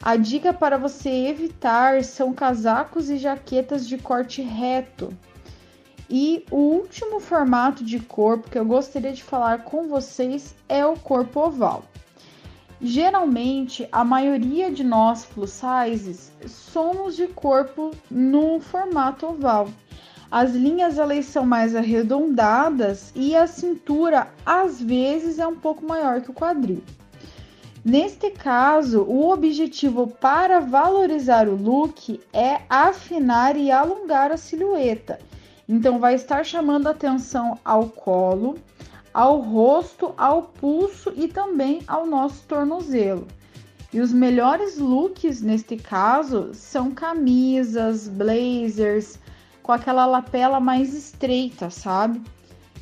A 0.03 0.17
dica 0.17 0.51
para 0.51 0.77
você 0.77 1.09
evitar 1.09 2.03
são 2.03 2.33
casacos 2.33 3.09
e 3.09 3.17
jaquetas 3.17 3.87
de 3.87 3.97
corte 3.97 4.41
reto. 4.41 5.15
E 6.09 6.43
o 6.51 6.57
último 6.57 7.21
formato 7.21 7.85
de 7.85 7.99
corpo 7.99 8.49
que 8.49 8.59
eu 8.59 8.65
gostaria 8.65 9.13
de 9.13 9.23
falar 9.23 9.63
com 9.63 9.87
vocês 9.87 10.53
é 10.67 10.85
o 10.85 10.99
corpo 10.99 11.39
oval. 11.39 11.85
Geralmente, 12.81 13.87
a 13.91 14.03
maioria 14.03 14.71
de 14.71 14.83
nós 14.83 15.23
plus 15.23 15.51
sizes 15.51 16.31
somos 16.47 17.15
de 17.15 17.27
corpo 17.27 17.91
no 18.09 18.59
formato 18.59 19.27
oval. 19.27 19.69
As 20.31 20.55
linhas 20.55 20.97
elas 20.97 21.25
são 21.25 21.45
mais 21.45 21.75
arredondadas 21.75 23.11
e 23.13 23.35
a 23.35 23.45
cintura 23.45 24.29
às 24.45 24.81
vezes 24.81 25.39
é 25.39 25.45
um 25.45 25.57
pouco 25.57 25.85
maior 25.85 26.21
que 26.21 26.31
o 26.31 26.33
quadril. 26.33 26.81
Neste 27.83 28.29
caso, 28.29 29.01
o 29.01 29.29
objetivo 29.29 30.07
para 30.07 30.61
valorizar 30.61 31.49
o 31.49 31.55
look 31.55 32.21
é 32.31 32.61
afinar 32.69 33.57
e 33.57 33.69
alongar 33.69 34.31
a 34.31 34.37
silhueta. 34.37 35.19
Então, 35.67 35.99
vai 35.99 36.15
estar 36.15 36.45
chamando 36.45 36.87
atenção 36.87 37.59
ao 37.65 37.89
colo, 37.89 38.55
ao 39.13 39.39
rosto, 39.39 40.13
ao 40.15 40.43
pulso 40.43 41.11
e 41.17 41.27
também 41.27 41.81
ao 41.87 42.05
nosso 42.05 42.43
tornozelo. 42.47 43.27
E 43.91 43.99
os 43.99 44.13
melhores 44.13 44.77
looks 44.77 45.41
neste 45.41 45.75
caso 45.75 46.51
são 46.53 46.91
camisas, 46.91 48.07
blazers, 48.07 49.19
com 49.61 49.71
aquela 49.71 50.05
lapela 50.05 50.59
mais 50.59 50.93
estreita, 50.93 51.69
sabe? 51.69 52.21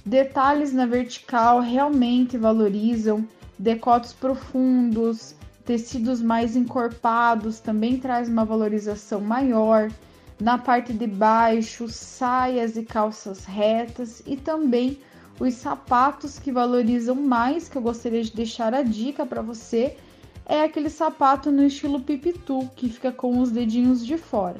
Detalhes 0.06 0.74
na 0.74 0.86
vertical 0.86 1.60
realmente 1.60 2.38
valorizam, 2.38 3.28
decotes 3.58 4.14
profundos, 4.14 5.36
tecidos 5.66 6.22
mais 6.22 6.56
encorpados 6.56 7.60
também 7.60 8.00
traz 8.00 8.28
uma 8.30 8.46
valorização 8.46 9.22
maior. 9.22 9.92
Na 10.40 10.58
parte 10.58 10.94
de 10.94 11.06
baixo, 11.06 11.90
saias 11.90 12.78
e 12.78 12.84
calças 12.84 13.46
retas 13.46 14.24
e 14.26 14.38
também 14.38 14.98
os 15.40 15.54
sapatos 15.54 16.40
que 16.40 16.52
valorizam 16.52 17.16
mais, 17.16 17.68
que 17.68 17.78
eu 17.78 17.82
gostaria 17.82 18.24
de 18.24 18.34
deixar 18.34 18.74
a 18.74 18.82
dica 18.82 19.26
para 19.26 19.42
você, 19.42 19.98
é 20.46 20.64
aquele 20.64 20.90
sapato 20.90 21.52
no 21.52 21.64
estilo 21.64 22.00
pipitu, 22.00 22.70
que 22.76 22.90
fica 22.90 23.12
com 23.12 23.40
os 23.40 23.52
dedinhos 23.52 24.06
de 24.06 24.18
fora 24.18 24.60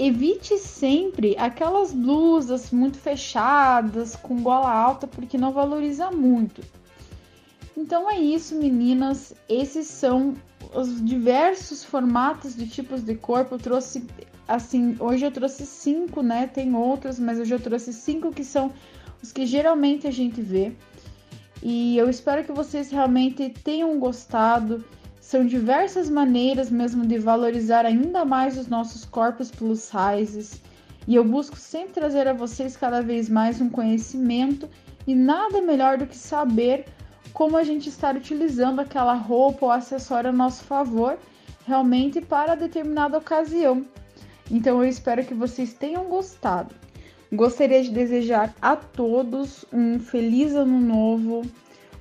evite 0.00 0.56
sempre 0.56 1.36
aquelas 1.38 1.92
blusas 1.92 2.70
muito 2.70 2.96
fechadas, 2.96 4.16
com 4.16 4.42
gola 4.42 4.72
alta, 4.72 5.06
porque 5.06 5.36
não 5.36 5.52
valoriza 5.52 6.10
muito. 6.10 6.62
Então 7.76 8.10
é 8.10 8.18
isso, 8.18 8.54
meninas. 8.54 9.34
Esses 9.46 9.86
são 9.86 10.34
os 10.74 11.04
diversos 11.04 11.84
formatos 11.84 12.56
de 12.56 12.66
tipos 12.66 13.02
de 13.02 13.14
corpo. 13.14 13.56
Eu 13.56 13.58
trouxe, 13.58 14.06
assim, 14.48 14.96
hoje 14.98 15.26
eu 15.26 15.30
trouxe 15.30 15.66
cinco, 15.66 16.22
né? 16.22 16.46
Tem 16.46 16.74
outros, 16.74 17.18
mas 17.18 17.38
hoje 17.38 17.52
eu 17.52 17.60
trouxe 17.60 17.92
cinco 17.92 18.32
que 18.32 18.42
são 18.42 18.72
os 19.22 19.30
que 19.32 19.44
geralmente 19.44 20.06
a 20.06 20.10
gente 20.10 20.40
vê. 20.40 20.72
E 21.62 21.98
eu 21.98 22.08
espero 22.08 22.42
que 22.42 22.52
vocês 22.52 22.90
realmente 22.90 23.50
tenham 23.62 23.98
gostado. 23.98 24.82
São 25.30 25.46
diversas 25.46 26.10
maneiras 26.10 26.72
mesmo 26.72 27.06
de 27.06 27.16
valorizar 27.16 27.86
ainda 27.86 28.24
mais 28.24 28.58
os 28.58 28.66
nossos 28.66 29.04
corpos 29.04 29.48
plus 29.48 29.78
sizes, 29.78 30.60
e 31.06 31.14
eu 31.14 31.22
busco 31.22 31.56
sempre 31.56 31.92
trazer 31.92 32.26
a 32.26 32.32
vocês 32.32 32.76
cada 32.76 33.00
vez 33.00 33.28
mais 33.28 33.60
um 33.60 33.70
conhecimento 33.70 34.68
e 35.06 35.14
nada 35.14 35.62
melhor 35.62 35.98
do 35.98 36.06
que 36.08 36.16
saber 36.16 36.86
como 37.32 37.56
a 37.56 37.62
gente 37.62 37.88
está 37.88 38.10
utilizando 38.10 38.80
aquela 38.80 39.14
roupa 39.14 39.66
ou 39.66 39.70
acessório 39.70 40.30
a 40.30 40.32
nosso 40.32 40.64
favor 40.64 41.16
realmente 41.64 42.20
para 42.20 42.56
determinada 42.56 43.16
ocasião. 43.16 43.86
Então 44.50 44.82
eu 44.82 44.88
espero 44.88 45.24
que 45.24 45.32
vocês 45.32 45.72
tenham 45.72 46.06
gostado. 46.06 46.74
Gostaria 47.32 47.80
de 47.84 47.90
desejar 47.90 48.52
a 48.60 48.74
todos 48.74 49.64
um 49.72 50.00
feliz 50.00 50.56
ano 50.56 50.80
novo, 50.80 51.42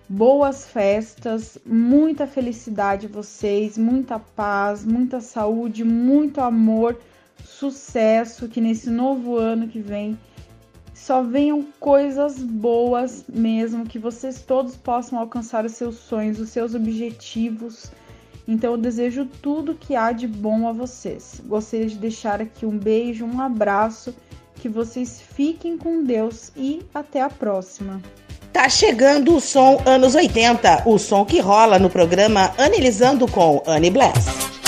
boas 0.10 0.66
festas, 0.66 1.60
muita 1.64 2.26
felicidade 2.26 3.06
vocês, 3.06 3.78
muita 3.78 4.18
paz, 4.18 4.84
muita 4.84 5.22
saúde, 5.22 5.84
muito 5.84 6.42
amor, 6.42 7.00
sucesso, 7.46 8.48
que 8.48 8.60
nesse 8.60 8.90
novo 8.90 9.38
ano 9.38 9.68
que 9.68 9.80
vem 9.80 10.18
só 10.96 11.22
venham 11.24 11.66
coisas 11.80 12.40
boas 12.40 13.24
mesmo, 13.30 13.86
que 13.86 14.00
vocês 14.00 14.42
todos 14.42 14.76
possam 14.76 15.18
alcançar 15.18 15.64
os 15.64 15.74
seus 15.74 15.96
sonhos, 15.96 16.40
os 16.40 16.50
seus 16.50 16.76
objetivos. 16.76 17.92
Então 18.48 18.72
eu 18.72 18.78
desejo 18.78 19.26
tudo 19.42 19.76
que 19.76 19.96
há 19.96 20.12
de 20.12 20.28
bom 20.28 20.68
a 20.68 20.74
vocês. 20.74 21.42
Gostaria 21.46 21.86
de 21.86 21.98
deixar 21.98 22.42
aqui 22.42 22.66
um 22.66 22.78
beijo, 22.78 23.26
um 23.26 23.40
abraço 23.40 24.14
que 24.56 24.68
vocês 24.68 25.22
fiquem 25.22 25.78
com 25.78 26.04
Deus 26.04 26.52
e 26.58 26.82
até 26.94 27.22
a 27.22 27.30
próxima. 27.30 28.02
Tá 28.52 28.68
chegando 28.68 29.36
o 29.36 29.40
som 29.40 29.82
anos 29.86 30.16
80, 30.16 30.84
o 30.86 30.98
som 30.98 31.24
que 31.24 31.40
rola 31.40 31.78
no 31.78 31.90
programa 31.90 32.52
Analisando 32.58 33.28
com 33.28 33.62
Annie 33.66 33.92
Bless. 33.92 34.59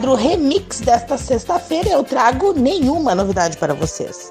Quadro 0.00 0.14
Remix 0.14 0.80
desta 0.80 1.18
sexta-feira 1.18 1.90
eu 1.90 2.02
trago 2.02 2.54
nenhuma 2.54 3.14
novidade 3.14 3.58
para 3.58 3.74
vocês, 3.74 4.30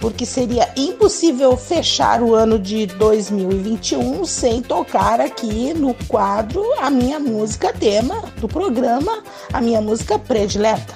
porque 0.00 0.24
seria 0.24 0.72
impossível 0.74 1.58
fechar 1.58 2.22
o 2.22 2.34
ano 2.34 2.58
de 2.58 2.86
2021 2.86 4.24
sem 4.24 4.62
tocar 4.62 5.20
aqui 5.20 5.74
no 5.74 5.92
quadro 6.08 6.64
a 6.80 6.88
minha 6.88 7.20
música 7.20 7.70
tema 7.70 8.22
do 8.38 8.48
programa, 8.48 9.22
a 9.52 9.60
minha 9.60 9.82
música 9.82 10.18
predileta. 10.18 10.94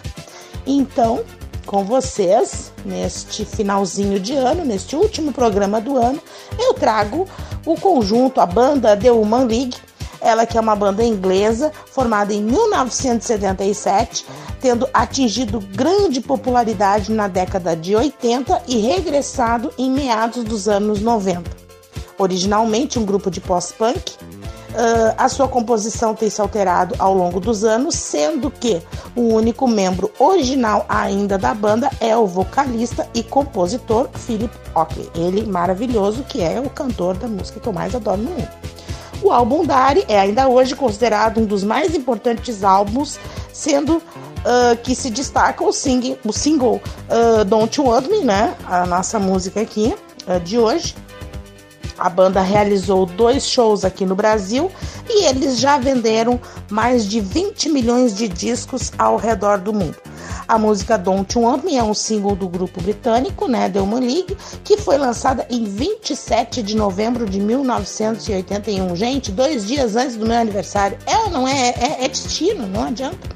Então, 0.66 1.22
com 1.66 1.84
vocês, 1.84 2.72
neste 2.82 3.44
finalzinho 3.44 4.18
de 4.18 4.32
ano, 4.32 4.64
neste 4.64 4.96
último 4.96 5.34
programa 5.34 5.82
do 5.82 5.98
ano, 5.98 6.20
eu 6.58 6.72
trago 6.72 7.28
o 7.66 7.78
conjunto, 7.78 8.40
a 8.40 8.46
banda 8.46 8.96
The 8.96 9.12
Human 9.12 9.44
League 9.44 9.76
ela 10.35 10.45
que 10.45 10.59
é 10.59 10.61
uma 10.61 10.74
banda 10.74 11.03
inglesa 11.03 11.72
formada 11.87 12.35
em 12.35 12.43
1977, 12.43 14.26
tendo 14.61 14.89
atingido 14.93 15.61
grande 15.61 16.20
popularidade 16.20 17.12
na 17.12 17.28
década 17.28 17.76
de 17.76 17.95
80 17.95 18.62
e 18.66 18.78
regressado 18.78 19.72
em 19.78 19.91
meados 19.91 20.43
dos 20.45 20.68
anos 20.68 21.01
90. 21.01 21.64
Originalmente 22.18 22.99
um 22.99 23.05
grupo 23.05 23.30
de 23.30 23.41
post-punk, 23.41 24.14
Uh, 24.74 25.14
a 25.16 25.28
sua 25.28 25.47
composição 25.47 26.16
tem 26.16 26.28
se 26.28 26.41
alterado 26.41 26.97
ao 26.99 27.14
longo 27.14 27.39
dos 27.39 27.62
anos, 27.62 27.95
sendo 27.95 28.51
que 28.51 28.82
o 29.14 29.20
único 29.20 29.68
membro 29.68 30.11
original 30.18 30.85
ainda 30.89 31.39
da 31.39 31.55
banda 31.55 31.89
é 32.01 32.16
o 32.16 32.26
vocalista 32.26 33.09
e 33.14 33.22
compositor 33.22 34.09
Philip 34.14 34.53
Ockley. 34.74 35.09
Ele 35.14 35.47
maravilhoso, 35.47 36.24
que 36.24 36.43
é 36.43 36.59
o 36.59 36.68
cantor 36.68 37.16
da 37.16 37.28
música 37.28 37.61
que 37.61 37.68
eu 37.68 37.72
mais 37.72 37.95
adoro 37.95 38.20
no 38.20 38.30
mundo. 38.30 38.73
O 39.24 39.32
álbum 39.32 39.64
Dari 39.64 40.04
é 40.06 40.20
ainda 40.20 40.48
hoje 40.48 40.76
considerado 40.76 41.40
um 41.40 41.46
dos 41.46 41.64
mais 41.64 41.94
importantes 41.94 42.62
álbuns, 42.62 43.18
sendo 43.54 43.96
uh, 43.96 44.76
que 44.82 44.94
se 44.94 45.08
destaca 45.08 45.64
o, 45.64 45.72
sing 45.72 46.18
o 46.22 46.30
single 46.30 46.78
uh, 47.08 47.42
Don't 47.42 47.80
You 47.80 47.86
Want 47.86 48.06
Me, 48.08 48.18
né? 48.18 48.54
A 48.66 48.84
nossa 48.84 49.18
música 49.18 49.62
aqui. 49.62 49.94
uh, 50.26 50.38
de 50.40 50.58
hoje. 50.58 50.94
A 51.96 52.10
banda 52.10 52.42
realizou 52.42 53.06
dois 53.06 53.46
shows 53.46 53.82
aqui 53.82 54.04
no 54.04 54.14
Brasil 54.14 54.70
e 55.08 55.24
eles 55.24 55.58
já 55.58 55.78
venderam 55.78 56.38
mais 56.68 57.08
de 57.08 57.18
20 57.18 57.70
milhões 57.70 58.14
de 58.14 58.28
discos 58.28 58.92
ao 58.98 59.16
redor 59.16 59.56
do 59.56 59.72
mundo. 59.72 59.96
A 60.47 60.59
música 60.59 60.99
Don't 60.99 61.38
Want 61.38 61.64
Me 61.64 61.76
é 61.76 61.82
um 61.82 61.95
single 61.95 62.36
do 62.36 62.49
grupo 62.49 62.80
britânico, 62.82 63.49
né, 63.49 63.68
The 63.68 63.80
Human 63.80 64.01
League, 64.01 64.36
que 64.62 64.76
foi 64.76 64.99
lançada 64.99 65.47
em 65.49 65.64
27 65.64 66.62
de 66.62 66.76
novembro 66.76 67.28
de 67.28 67.40
1981. 67.40 68.95
Gente, 68.95 69.32
dois 69.32 69.66
dias 69.66 69.97
antes 69.97 70.16
do 70.16 70.26
meu 70.26 70.36
aniversário. 70.36 70.99
É 71.07 71.16
ou 71.16 71.30
não 71.30 71.49
é? 71.49 71.70
É, 71.70 72.05
é 72.05 72.09
destino, 72.09 72.66
não 72.66 72.84
adianta. 72.84 73.34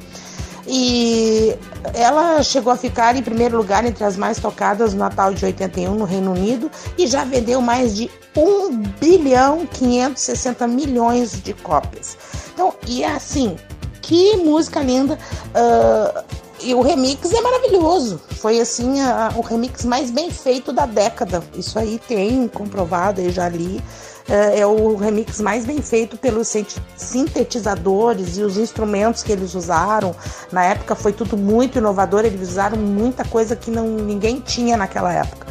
E 0.70 1.56
ela 1.94 2.42
chegou 2.42 2.70
a 2.70 2.76
ficar 2.76 3.16
em 3.16 3.22
primeiro 3.22 3.56
lugar 3.56 3.86
entre 3.86 4.04
as 4.04 4.18
mais 4.18 4.38
tocadas 4.38 4.92
no 4.92 5.00
Natal 5.00 5.32
de 5.32 5.42
81 5.42 5.94
no 5.94 6.04
Reino 6.04 6.32
Unido 6.32 6.70
e 6.98 7.06
já 7.06 7.24
vendeu 7.24 7.62
mais 7.62 7.96
de 7.96 8.10
1 8.36 8.82
bilhão 9.00 9.66
560 9.66 10.68
milhões 10.68 11.42
de 11.42 11.54
cópias. 11.54 12.18
Então, 12.52 12.74
e 12.86 13.02
é 13.02 13.08
assim, 13.10 13.56
que 14.02 14.36
música 14.36 14.80
linda. 14.80 15.18
Uh, 15.54 16.47
e 16.62 16.74
o 16.74 16.80
remix 16.80 17.32
é 17.32 17.40
maravilhoso. 17.40 18.20
Foi 18.30 18.60
assim 18.60 19.00
a, 19.00 19.32
o 19.36 19.40
remix 19.40 19.84
mais 19.84 20.10
bem 20.10 20.30
feito 20.30 20.72
da 20.72 20.86
década. 20.86 21.42
Isso 21.54 21.78
aí 21.78 22.00
tem 22.06 22.46
comprovado, 22.48 23.20
eu 23.20 23.30
já 23.30 23.48
li. 23.48 23.82
É, 24.28 24.60
é 24.60 24.66
o 24.66 24.94
remix 24.96 25.40
mais 25.40 25.64
bem 25.64 25.80
feito 25.80 26.18
pelos 26.18 26.54
sintetizadores 26.96 28.36
e 28.36 28.42
os 28.42 28.58
instrumentos 28.58 29.22
que 29.22 29.32
eles 29.32 29.54
usaram. 29.54 30.14
Na 30.52 30.64
época 30.64 30.94
foi 30.94 31.12
tudo 31.12 31.36
muito 31.36 31.78
inovador, 31.78 32.24
eles 32.24 32.50
usaram 32.50 32.76
muita 32.76 33.24
coisa 33.24 33.56
que 33.56 33.70
não, 33.70 33.86
ninguém 33.88 34.40
tinha 34.40 34.76
naquela 34.76 35.12
época. 35.12 35.46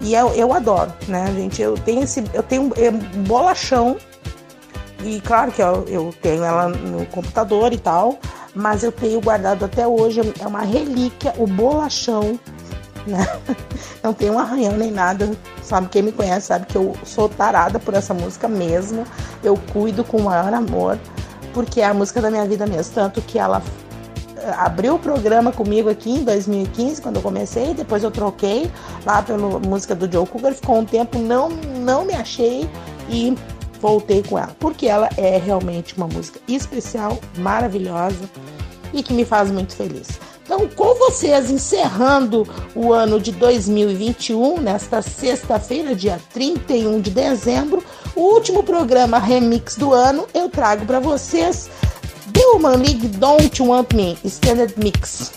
E 0.00 0.14
eu, 0.14 0.32
eu 0.34 0.52
adoro, 0.52 0.92
né, 1.06 1.32
gente? 1.36 1.62
Eu 1.62 1.74
tenho 1.74 2.02
esse. 2.02 2.24
Eu 2.34 2.42
tenho 2.42 2.62
um 2.64 3.22
bolachão. 3.24 3.96
E 5.04 5.20
claro 5.20 5.50
que 5.52 5.62
eu, 5.62 5.84
eu 5.88 6.14
tenho 6.20 6.44
ela 6.44 6.68
no 6.68 7.04
computador 7.06 7.72
e 7.72 7.78
tal 7.78 8.18
mas 8.54 8.82
eu 8.82 8.92
tenho 8.92 9.20
guardado 9.20 9.64
até 9.64 9.86
hoje, 9.86 10.20
é 10.38 10.46
uma 10.46 10.62
relíquia, 10.62 11.34
o 11.38 11.46
bolachão, 11.46 12.38
né? 13.06 13.26
Não 14.02 14.12
tem 14.12 14.30
um 14.30 14.38
arranhão 14.38 14.76
nem 14.76 14.90
nada, 14.90 15.30
sabe? 15.62 15.88
Quem 15.88 16.02
me 16.02 16.12
conhece 16.12 16.48
sabe 16.48 16.66
que 16.66 16.76
eu 16.76 16.94
sou 17.04 17.28
tarada 17.28 17.78
por 17.78 17.94
essa 17.94 18.12
música 18.12 18.48
mesmo, 18.48 19.04
eu 19.42 19.58
cuido 19.72 20.04
com 20.04 20.18
o 20.18 20.24
maior 20.24 20.52
amor, 20.52 20.98
porque 21.54 21.80
é 21.80 21.86
a 21.86 21.94
música 21.94 22.20
da 22.20 22.30
minha 22.30 22.44
vida 22.46 22.66
mesmo, 22.66 22.94
tanto 22.94 23.20
que 23.22 23.38
ela 23.38 23.62
eh, 24.36 24.54
abriu 24.58 24.96
o 24.96 24.98
programa 24.98 25.50
comigo 25.50 25.88
aqui 25.88 26.10
em 26.10 26.24
2015, 26.24 27.00
quando 27.00 27.16
eu 27.16 27.22
comecei, 27.22 27.74
depois 27.74 28.02
eu 28.02 28.10
troquei 28.10 28.70
lá 29.06 29.22
pela 29.22 29.58
música 29.60 29.94
do 29.94 30.10
Joe 30.10 30.26
Cougar, 30.26 30.52
ficou 30.52 30.78
um 30.78 30.84
tempo, 30.84 31.18
não, 31.18 31.48
não 31.48 32.04
me 32.04 32.14
achei 32.14 32.68
e 33.08 33.36
voltei 33.82 34.22
com 34.22 34.38
ela, 34.38 34.56
porque 34.60 34.86
ela 34.86 35.08
é 35.16 35.36
realmente 35.36 35.96
uma 35.96 36.06
música 36.06 36.38
especial, 36.46 37.18
maravilhosa 37.36 38.30
e 38.94 39.02
que 39.02 39.12
me 39.12 39.24
faz 39.24 39.50
muito 39.50 39.74
feliz. 39.74 40.08
Então, 40.44 40.68
com 40.68 40.94
vocês 40.94 41.50
encerrando 41.50 42.46
o 42.74 42.92
ano 42.92 43.18
de 43.18 43.32
2021, 43.32 44.60
nesta 44.60 45.02
sexta-feira, 45.02 45.94
dia 45.94 46.20
31 46.32 47.00
de 47.00 47.10
dezembro, 47.10 47.82
o 48.14 48.20
último 48.20 48.62
programa 48.62 49.18
remix 49.18 49.76
do 49.76 49.92
ano, 49.92 50.26
eu 50.32 50.48
trago 50.48 50.84
para 50.84 51.00
vocês 51.00 51.68
The 52.32 52.44
Human 52.54 52.76
League 52.76 53.08
Don't 53.08 53.62
Want 53.62 53.92
Me 53.94 54.16
Standard 54.24 54.74
Mix. 54.76 55.32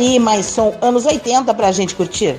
Aí 0.00 0.18
mais 0.18 0.46
som 0.46 0.74
anos 0.80 1.04
80 1.04 1.52
pra 1.54 1.70
gente 1.72 1.94
curtir. 1.94 2.36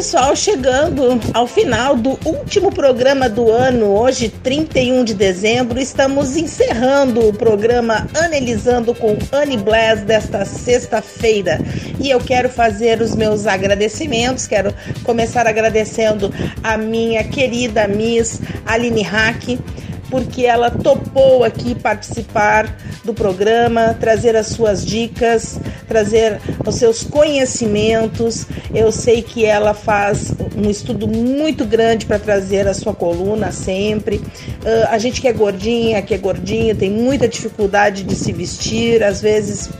Pessoal, 0.00 0.34
chegando 0.34 1.20
ao 1.34 1.46
final 1.46 1.94
do 1.94 2.18
último 2.24 2.72
programa 2.72 3.28
do 3.28 3.50
ano, 3.50 3.86
hoje, 3.86 4.28
31 4.28 5.04
de 5.04 5.14
dezembro, 5.14 5.78
estamos 5.78 6.36
encerrando 6.36 7.28
o 7.28 7.32
programa 7.32 8.08
Analisando 8.14 8.94
com 8.94 9.18
Anne 9.30 9.56
Bless 9.56 10.02
desta 10.02 10.44
sexta-feira. 10.44 11.58
E 11.98 12.10
eu 12.10 12.18
quero 12.18 12.48
fazer 12.48 13.00
os 13.00 13.14
meus 13.14 13.46
agradecimentos, 13.46 14.46
quero 14.46 14.74
começar 15.04 15.46
agradecendo 15.46 16.32
a 16.62 16.76
minha 16.76 17.22
querida 17.24 17.86
Miss 17.86 18.40
Aline 18.66 19.02
Hack 19.02 19.58
porque 20.10 20.44
ela 20.44 20.70
topou 20.70 21.44
aqui 21.44 21.74
participar 21.74 22.76
do 23.04 23.14
programa, 23.14 23.96
trazer 23.98 24.36
as 24.36 24.48
suas 24.48 24.84
dicas, 24.84 25.58
trazer 25.88 26.40
os 26.66 26.74
seus 26.74 27.02
conhecimentos. 27.02 28.46
Eu 28.74 28.90
sei 28.90 29.22
que 29.22 29.44
ela 29.44 29.72
faz 29.72 30.34
um 30.56 30.68
estudo 30.68 31.06
muito 31.06 31.64
grande 31.64 32.06
para 32.06 32.18
trazer 32.18 32.66
a 32.66 32.74
sua 32.74 32.94
coluna 32.94 33.52
sempre. 33.52 34.16
Uh, 34.16 34.88
a 34.90 34.98
gente 34.98 35.20
que 35.20 35.28
é 35.28 35.32
gordinha, 35.32 36.02
que 36.02 36.12
é 36.12 36.18
gordinho, 36.18 36.74
tem 36.74 36.90
muita 36.90 37.28
dificuldade 37.28 38.02
de 38.02 38.14
se 38.14 38.32
vestir, 38.32 39.02
às 39.02 39.22
vezes 39.22 39.70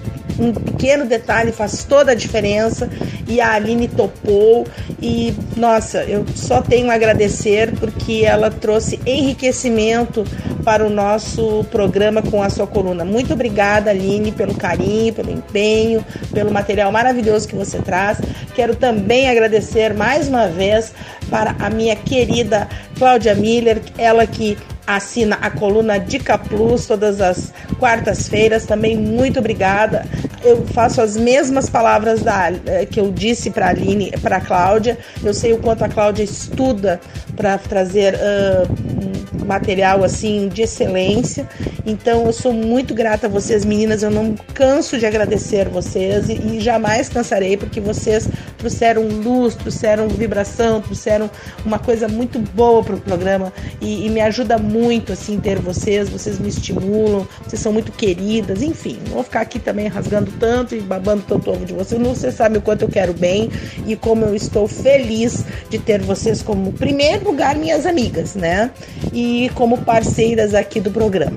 um 0.40 0.52
pequeno 0.52 1.04
detalhe 1.04 1.52
faz 1.52 1.84
toda 1.84 2.12
a 2.12 2.14
diferença 2.14 2.88
e 3.28 3.40
a 3.40 3.52
Aline 3.52 3.86
topou 3.86 4.66
e 5.00 5.34
nossa, 5.56 6.02
eu 6.04 6.24
só 6.34 6.62
tenho 6.62 6.90
a 6.90 6.94
agradecer 6.94 7.72
porque 7.78 8.22
ela 8.24 8.50
trouxe 8.50 8.98
enriquecimento 9.06 10.24
para 10.64 10.86
o 10.86 10.90
nosso 10.90 11.64
programa 11.70 12.22
com 12.22 12.42
a 12.42 12.50
sua 12.50 12.66
coluna. 12.66 13.04
Muito 13.04 13.32
obrigada, 13.32 13.90
Aline, 13.90 14.32
pelo 14.32 14.54
carinho, 14.54 15.12
pelo 15.12 15.30
empenho, 15.30 16.04
pelo 16.32 16.50
material 16.50 16.90
maravilhoso 16.90 17.48
que 17.48 17.54
você 17.54 17.78
traz. 17.78 18.18
Quero 18.54 18.74
também 18.74 19.28
agradecer 19.28 19.94
mais 19.94 20.28
uma 20.28 20.48
vez 20.48 20.92
para 21.28 21.54
a 21.58 21.70
minha 21.70 21.96
querida 21.96 22.68
Cláudia 22.98 23.34
Miller, 23.34 23.80
ela 23.96 24.26
que 24.26 24.58
assina 24.96 25.38
a 25.40 25.50
coluna 25.50 25.98
Dica 25.98 26.38
Plus 26.38 26.86
todas 26.86 27.20
as 27.20 27.52
quartas-feiras. 27.78 28.64
Também 28.64 28.96
muito 28.96 29.38
obrigada. 29.38 30.06
Eu 30.42 30.66
faço 30.66 31.00
as 31.00 31.16
mesmas 31.16 31.68
palavras 31.68 32.22
da, 32.22 32.50
eh, 32.66 32.86
que 32.86 32.98
eu 32.98 33.10
disse 33.12 33.50
para 33.50 33.66
a 33.66 33.68
Aline, 33.70 34.12
para 34.22 34.36
a 34.36 34.40
Cláudia. 34.40 34.98
Eu 35.22 35.34
sei 35.34 35.52
o 35.52 35.58
quanto 35.58 35.84
a 35.84 35.88
Cláudia 35.88 36.22
estuda 36.22 37.00
para 37.36 37.58
trazer 37.58 38.14
uh, 38.14 39.44
material 39.44 40.02
assim 40.04 40.48
de 40.48 40.62
excelência. 40.62 41.48
Então 41.84 42.26
eu 42.26 42.32
sou 42.32 42.52
muito 42.52 42.94
grata 42.94 43.26
a 43.26 43.30
vocês, 43.30 43.64
meninas. 43.64 44.02
Eu 44.02 44.10
não 44.10 44.34
canso 44.54 44.98
de 44.98 45.06
agradecer 45.06 45.68
vocês 45.68 46.28
e, 46.28 46.34
e 46.34 46.60
jamais 46.60 47.08
cansarei, 47.08 47.56
porque 47.56 47.80
vocês 47.80 48.28
trouxeram 48.58 49.02
luz, 49.08 49.54
trouxeram 49.54 50.08
vibração, 50.08 50.80
trouxeram 50.80 51.30
uma 51.64 51.78
coisa 51.78 52.08
muito 52.08 52.38
boa 52.38 52.82
para 52.82 52.94
o 52.94 53.00
programa 53.00 53.52
e, 53.80 54.06
e, 54.06 54.10
me 54.10 54.20
ajuda 54.20 54.58
muito 54.58 54.79
assim 55.12 55.38
ter 55.38 55.58
vocês. 55.58 56.08
Vocês 56.08 56.38
me 56.38 56.48
estimulam, 56.48 57.26
vocês 57.46 57.60
são 57.60 57.72
muito 57.72 57.92
queridas. 57.92 58.62
Enfim, 58.62 58.98
vou 59.10 59.22
ficar 59.22 59.42
aqui 59.42 59.58
também 59.58 59.88
rasgando 59.88 60.30
tanto 60.38 60.74
e 60.74 60.80
babando 60.80 61.22
tanto 61.26 61.50
ovo 61.50 61.64
de 61.64 61.72
vocês. 61.72 62.00
Não 62.00 62.14
você 62.14 62.32
sabe 62.32 62.58
o 62.58 62.62
quanto 62.62 62.82
eu 62.82 62.88
quero 62.88 63.12
bem 63.12 63.50
e 63.86 63.96
como 63.96 64.24
eu 64.24 64.34
estou 64.34 64.66
feliz 64.66 65.44
de 65.68 65.78
ter 65.78 66.00
vocês 66.00 66.42
como 66.42 66.72
primeiro 66.72 67.24
lugar 67.24 67.56
minhas 67.56 67.86
amigas, 67.86 68.34
né? 68.34 68.70
E 69.12 69.50
como 69.54 69.78
parceiras 69.78 70.54
aqui 70.54 70.80
do 70.80 70.90
programa. 70.90 71.36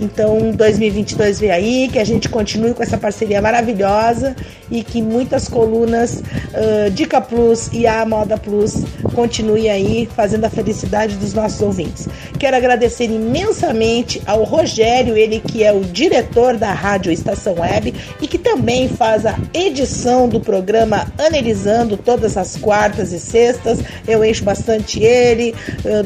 Então, 0.00 0.50
2022 0.52 1.40
vem 1.40 1.50
aí, 1.50 1.88
que 1.92 1.98
a 1.98 2.04
gente 2.04 2.28
continue 2.28 2.72
com 2.72 2.82
essa 2.82 2.96
parceria 2.96 3.42
maravilhosa 3.42 4.34
e 4.70 4.82
que 4.82 5.02
muitas 5.02 5.46
colunas 5.46 6.20
uh, 6.20 6.90
Dica 6.90 7.20
Plus 7.20 7.68
e 7.72 7.86
a 7.86 8.06
Moda 8.06 8.38
Plus 8.38 8.82
continue 9.14 9.68
aí 9.68 10.08
fazendo 10.16 10.46
a 10.46 10.50
felicidade 10.50 11.16
dos 11.16 11.34
nossos 11.34 11.60
ouvintes. 11.60 12.08
Quero 12.38 12.56
agradecer 12.56 13.04
imensamente 13.04 14.22
ao 14.26 14.42
Rogério, 14.44 15.16
ele 15.16 15.40
que 15.40 15.62
é 15.62 15.72
o 15.72 15.80
diretor 15.80 16.56
da 16.56 16.72
Rádio 16.72 17.12
Estação 17.12 17.56
Web 17.58 17.92
e 18.22 18.26
que 18.26 18.38
também 18.38 18.88
faz 18.88 19.26
a 19.26 19.36
edição 19.52 20.28
do 20.28 20.40
programa 20.40 21.06
Analisando 21.18 21.96
todas 21.96 22.36
as 22.36 22.56
quartas 22.56 23.12
e 23.12 23.20
sextas. 23.20 23.80
Eu 24.08 24.24
encho 24.24 24.44
bastante 24.44 25.02
ele, 25.02 25.54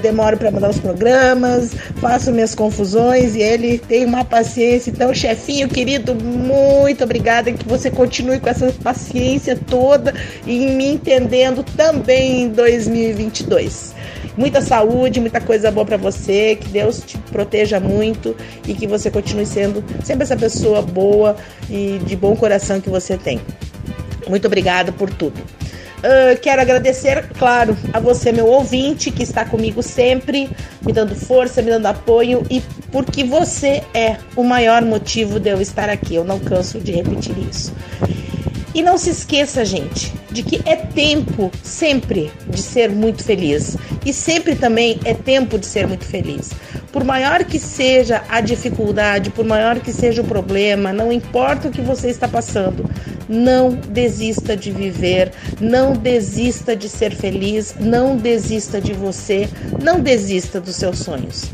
demoro 0.02 0.36
para 0.36 0.50
mandar 0.50 0.70
os 0.70 0.78
programas, 0.78 1.74
faço 2.00 2.32
minhas 2.32 2.54
confusões 2.54 3.36
e 3.36 3.42
ele 3.42 3.83
tem 3.88 4.04
uma 4.04 4.24
paciência. 4.24 4.90
Então, 4.90 5.12
chefinho 5.14 5.68
querido, 5.68 6.14
muito 6.14 7.04
obrigada 7.04 7.52
que 7.52 7.66
você 7.66 7.90
continue 7.90 8.40
com 8.40 8.48
essa 8.48 8.72
paciência 8.82 9.56
toda 9.56 10.14
e 10.46 10.66
me 10.66 10.86
entendendo 10.86 11.62
também 11.62 12.42
em 12.42 12.48
2022. 12.48 13.94
Muita 14.36 14.60
saúde, 14.60 15.20
muita 15.20 15.40
coisa 15.40 15.70
boa 15.70 15.86
para 15.86 15.96
você, 15.96 16.56
que 16.56 16.68
Deus 16.68 17.02
te 17.06 17.16
proteja 17.18 17.78
muito 17.78 18.36
e 18.66 18.74
que 18.74 18.86
você 18.86 19.10
continue 19.10 19.46
sendo 19.46 19.84
sempre 20.02 20.24
essa 20.24 20.36
pessoa 20.36 20.82
boa 20.82 21.36
e 21.70 22.00
de 22.04 22.16
bom 22.16 22.34
coração 22.34 22.80
que 22.80 22.90
você 22.90 23.16
tem. 23.16 23.40
Muito 24.28 24.46
obrigada 24.46 24.90
por 24.90 25.08
tudo. 25.08 25.40
Uh, 26.04 26.38
quero 26.38 26.60
agradecer, 26.60 27.30
claro, 27.38 27.74
a 27.90 27.98
você, 27.98 28.30
meu 28.30 28.46
ouvinte, 28.46 29.10
que 29.10 29.22
está 29.22 29.42
comigo 29.42 29.82
sempre, 29.82 30.50
me 30.84 30.92
dando 30.92 31.14
força, 31.14 31.62
me 31.62 31.70
dando 31.70 31.86
apoio 31.86 32.44
e 32.50 32.60
porque 32.92 33.24
você 33.24 33.82
é 33.94 34.18
o 34.36 34.44
maior 34.44 34.82
motivo 34.82 35.40
de 35.40 35.48
eu 35.48 35.62
estar 35.62 35.88
aqui. 35.88 36.14
Eu 36.14 36.22
não 36.22 36.38
canso 36.38 36.78
de 36.78 36.92
repetir 36.92 37.34
isso. 37.50 37.72
E 38.74 38.82
não 38.82 38.98
se 38.98 39.08
esqueça, 39.08 39.64
gente, 39.64 40.12
de 40.30 40.42
que 40.42 40.60
é 40.68 40.74
tempo 40.74 41.50
sempre 41.62 42.30
de 42.48 42.60
ser 42.60 42.90
muito 42.90 43.22
feliz. 43.22 43.76
E 44.04 44.12
sempre 44.12 44.56
também 44.56 44.98
é 45.04 45.14
tempo 45.14 45.58
de 45.58 45.64
ser 45.64 45.86
muito 45.86 46.04
feliz. 46.04 46.50
Por 46.92 47.04
maior 47.04 47.44
que 47.44 47.58
seja 47.58 48.22
a 48.28 48.40
dificuldade, 48.40 49.30
por 49.30 49.44
maior 49.44 49.78
que 49.78 49.92
seja 49.92 50.22
o 50.22 50.24
problema, 50.24 50.92
não 50.92 51.12
importa 51.12 51.68
o 51.68 51.70
que 51.70 51.80
você 51.80 52.08
está 52.08 52.26
passando, 52.28 52.90
não 53.28 53.70
desista 53.70 54.56
de 54.56 54.70
viver, 54.70 55.32
não 55.60 55.92
desista 55.92 56.74
de 56.76 56.88
ser 56.88 57.14
feliz, 57.14 57.74
não 57.78 58.16
desista 58.16 58.80
de 58.80 58.92
você, 58.92 59.48
não 59.82 60.00
desista 60.00 60.60
dos 60.60 60.76
seus 60.76 60.98
sonhos. 60.98 61.44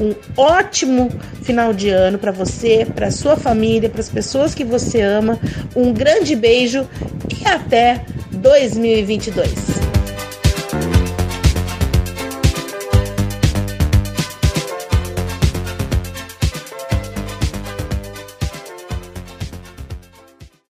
Um 0.00 0.14
ótimo 0.36 1.10
final 1.42 1.72
de 1.72 1.90
ano 1.90 2.18
para 2.18 2.32
você, 2.32 2.86
para 2.94 3.10
sua 3.10 3.36
família, 3.36 3.88
para 3.88 4.00
as 4.00 4.08
pessoas 4.08 4.54
que 4.54 4.64
você 4.64 5.00
ama. 5.00 5.38
Um 5.74 5.92
grande 5.92 6.34
beijo 6.34 6.86
e 7.40 7.46
até 7.46 8.04
2022. 8.32 9.89